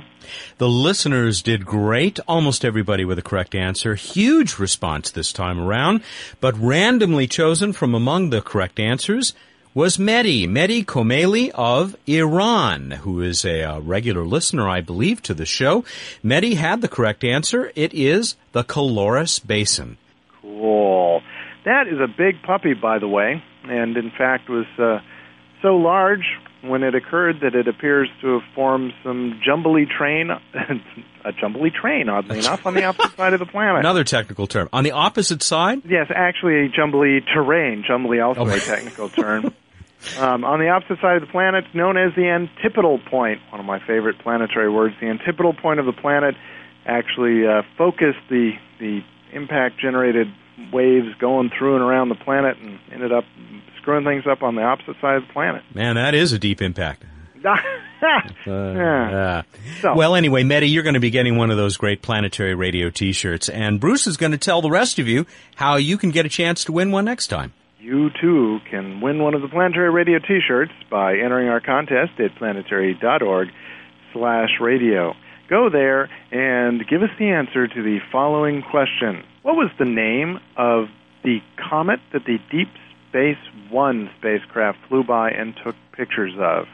The 0.59 0.68
listeners 0.68 1.42
did 1.42 1.64
great. 1.64 2.18
Almost 2.27 2.64
everybody 2.64 3.05
with 3.05 3.18
a 3.18 3.22
correct 3.22 3.55
answer. 3.55 3.94
Huge 3.94 4.59
response 4.59 5.11
this 5.11 5.33
time 5.33 5.61
around. 5.61 6.03
But 6.40 6.59
randomly 6.59 7.29
chosen 7.29 7.72
from 7.72 7.94
among 7.94 8.31
the 8.31 8.42
correct 8.42 8.81
answers 8.81 9.35
was 9.76 9.98
Mehdi, 9.98 10.48
Mehdi 10.48 10.82
Komeli 10.86 11.50
of 11.54 11.94
Iran, 12.06 12.92
who 13.02 13.20
is 13.20 13.44
a, 13.44 13.62
uh, 13.62 13.78
regular 13.80 14.24
listener, 14.24 14.66
I 14.66 14.80
believe, 14.80 15.20
to 15.24 15.34
the 15.34 15.44
show. 15.44 15.84
Mehdi 16.24 16.54
had 16.56 16.80
the 16.80 16.88
correct 16.88 17.22
answer. 17.24 17.70
It 17.76 17.92
is 17.92 18.36
the 18.52 18.64
Caloris 18.64 19.38
Basin. 19.38 19.98
Cool. 20.40 21.20
That 21.66 21.88
is 21.88 22.00
a 22.00 22.06
big 22.08 22.42
puppy, 22.42 22.72
by 22.72 22.98
the 22.98 23.06
way, 23.08 23.42
and 23.64 23.98
in 23.98 24.10
fact 24.16 24.48
was 24.48 24.64
uh, 24.78 25.00
so 25.60 25.76
large 25.76 26.24
when 26.62 26.82
it 26.82 26.94
occurred 26.94 27.40
that 27.42 27.54
it 27.54 27.68
appears 27.68 28.08
to 28.22 28.38
have 28.38 28.42
formed 28.54 28.94
some 29.04 29.38
jumbly 29.44 29.84
train, 29.84 30.30
a 31.24 31.32
jumbly 31.32 31.68
train, 31.70 32.08
oddly 32.08 32.38
enough, 32.38 32.64
on 32.64 32.72
the 32.72 32.84
opposite 32.90 33.14
side 33.16 33.34
of 33.34 33.40
the 33.40 33.46
planet. 33.46 33.80
Another 33.80 34.04
technical 34.04 34.46
term. 34.46 34.70
On 34.72 34.84
the 34.84 34.92
opposite 34.92 35.42
side? 35.42 35.82
Yes, 35.84 36.06
actually 36.14 36.64
a 36.64 36.68
jumbly 36.70 37.20
terrain. 37.34 37.84
Jumbly 37.86 38.20
also 38.20 38.40
Oh. 38.40 38.48
a 38.48 38.58
technical 38.74 39.10
term. 39.10 39.52
Um, 40.18 40.44
on 40.44 40.61
the 40.61 40.68
opposite 40.68 41.00
side 41.00 41.16
of 41.16 41.22
the 41.22 41.32
planet, 41.32 41.64
known 41.74 41.96
as 41.96 42.14
the 42.14 42.28
antipodal 42.28 42.98
point, 43.11 43.40
one 43.50 43.61
of 43.61 43.66
my 43.66 43.78
favorite 43.87 44.18
planetary 44.20 44.70
words, 44.70 44.94
the 45.00 45.06
antipodal 45.09 45.54
point 45.54 45.80
of 45.80 45.87
the 45.87 45.92
planet 45.92 46.35
actually 46.87 47.46
uh, 47.46 47.62
focused 47.76 48.18
the 48.30 48.52
the 48.78 49.00
impact 49.32 49.80
generated 49.80 50.28
waves 50.72 51.09
going 51.18 51.50
through 51.59 51.74
and 51.74 51.82
around 51.85 52.09
the 52.09 52.14
planet 52.14 52.56
and 52.59 52.78
ended 52.92 53.12
up 53.12 53.24
screwing 53.80 54.04
things 54.04 54.24
up 54.30 54.42
on 54.42 54.54
the 54.54 54.62
opposite 54.62 54.96
side 55.00 55.16
of 55.16 55.26
the 55.26 55.32
planet. 55.32 55.62
Man, 55.74 55.96
that 55.96 56.14
is 56.14 56.32
a 56.32 56.38
deep 56.38 56.62
impact. 56.62 57.02
Yeah. 58.02 58.22
Uh, 58.46 59.42
So- 59.80 59.94
well, 59.94 60.14
anyway, 60.14 60.42
Mehdi, 60.42 60.70
you're 60.70 60.82
going 60.82 60.94
to 60.94 61.00
be 61.00 61.11
getting 61.11 61.37
one 61.37 61.50
of 61.50 61.56
those 61.56 61.76
great 61.78 62.02
planetary 62.02 62.54
radio 62.54 62.90
T-shirts, 62.90 63.48
and 63.48 63.80
Bruce 63.80 64.06
is 64.06 64.16
going 64.18 64.32
to 64.32 64.38
tell 64.38 64.61
the 64.61 64.70
rest 64.70 64.98
of 64.98 65.09
you 65.09 65.26
how 65.54 65.76
you 65.76 65.96
can 65.96 66.11
get 66.11 66.26
a 66.26 66.28
chance 66.28 66.64
to 66.64 66.72
win 66.72 66.90
one 66.92 67.04
next 67.06 67.28
time. 67.28 67.52
You 67.87 68.11
too 68.20 68.59
can 68.68 69.01
win 69.01 69.22
one 69.22 69.35
of 69.35 69.42
the 69.42 69.49
Planetary 69.49 69.90
Radio 69.90 70.18
T-shirts 70.18 70.72
by 70.90 71.18
entering 71.18 71.46
our 71.46 71.61
contest 71.61 72.18
at 72.18 72.35
planetary.org 72.35 73.49
slash 74.12 74.49
radio. 74.61 75.14
Go 75.49 75.70
there 75.70 76.11
and 76.33 76.85
give 76.88 77.05
us 77.05 77.11
the 77.16 77.27
answer 77.27 77.68
to 77.68 77.83
the 77.85 77.99
following 78.11 78.62
question. 78.68 79.22
What 79.42 79.55
was 79.55 79.70
the 79.79 79.85
name 79.85 80.40
of 80.57 80.87
the 81.22 81.38
comet 81.70 82.01
that 82.12 82.25
the 82.27 82.38
Deep 82.51 82.66
Space 83.11 83.38
One 83.70 84.11
spacecraft 84.18 84.79
flew 84.88 85.05
by 85.05 85.31
and 85.31 85.55
took 85.64 85.77
pictures 85.96 86.35
of? 86.40 86.66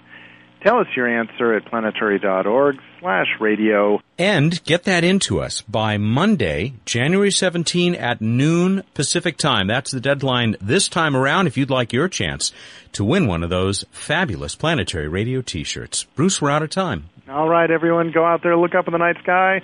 Tell 0.63 0.79
us 0.79 0.87
your 0.97 1.09
answer 1.09 1.55
at 1.55 1.65
planetary.org 1.65 2.77
slash 3.01 3.27
radio. 3.41 4.01
And 4.17 4.63
get 4.63 4.85
that 4.85 5.03
into 5.03 5.41
us 5.41 5.61
by 5.63 5.99
Monday, 5.99 6.75
January 6.85 7.33
17 7.33 7.97
at 7.97 8.21
noon 8.21 8.85
Pacific 8.95 9.37
time. 9.37 9.67
That's 9.67 9.91
the 9.91 10.01
deadline 10.01 10.57
this 10.61 10.89
time 10.89 11.17
around 11.17 11.49
if 11.49 11.57
you'd 11.57 11.71
like 11.71 11.93
your 11.93 12.09
chance 12.09 12.53
to 12.93 13.05
win 13.05 13.27
one 13.27 13.43
of 13.43 13.51
those 13.51 13.85
fabulous 13.91 14.55
planetary 14.55 15.09
radio 15.09 15.43
T-shirts. 15.43 16.05
Bruce, 16.15 16.41
we're 16.41 16.51
out 16.51 16.63
of 16.63 16.71
time. 16.71 17.09
All 17.29 17.49
right, 17.49 17.71
everyone, 17.71 18.13
go 18.13 18.25
out 18.25 18.45
there, 18.45 18.57
look 18.57 18.77
up 18.77 18.87
in 18.87 18.93
the 18.93 18.99
night 18.99 19.17
sky. 19.21 19.63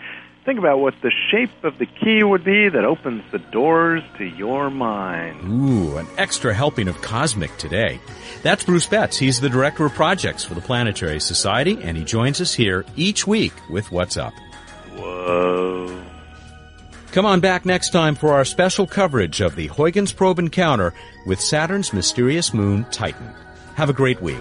Think 0.48 0.60
about 0.60 0.78
what 0.78 0.94
the 1.02 1.12
shape 1.30 1.62
of 1.62 1.76
the 1.76 1.84
key 1.84 2.24
would 2.24 2.42
be 2.42 2.70
that 2.70 2.82
opens 2.82 3.22
the 3.32 3.38
doors 3.38 4.02
to 4.16 4.24
your 4.24 4.70
mind. 4.70 5.46
Ooh, 5.46 5.98
an 5.98 6.06
extra 6.16 6.54
helping 6.54 6.88
of 6.88 7.02
cosmic 7.02 7.54
today. 7.58 8.00
That's 8.42 8.64
Bruce 8.64 8.86
Betts. 8.86 9.18
He's 9.18 9.42
the 9.42 9.50
director 9.50 9.84
of 9.84 9.92
projects 9.92 10.44
for 10.44 10.54
the 10.54 10.62
Planetary 10.62 11.20
Society, 11.20 11.78
and 11.82 11.98
he 11.98 12.02
joins 12.02 12.40
us 12.40 12.54
here 12.54 12.86
each 12.96 13.26
week 13.26 13.52
with 13.68 13.92
What's 13.92 14.16
Up. 14.16 14.32
Whoa. 14.96 16.02
Come 17.12 17.26
on 17.26 17.40
back 17.40 17.66
next 17.66 17.90
time 17.90 18.14
for 18.14 18.32
our 18.32 18.46
special 18.46 18.86
coverage 18.86 19.42
of 19.42 19.54
the 19.54 19.66
Huygens 19.66 20.14
probe 20.14 20.38
encounter 20.38 20.94
with 21.26 21.42
Saturn's 21.42 21.92
mysterious 21.92 22.54
moon 22.54 22.86
Titan. 22.90 23.34
Have 23.74 23.90
a 23.90 23.92
great 23.92 24.22
week. 24.22 24.40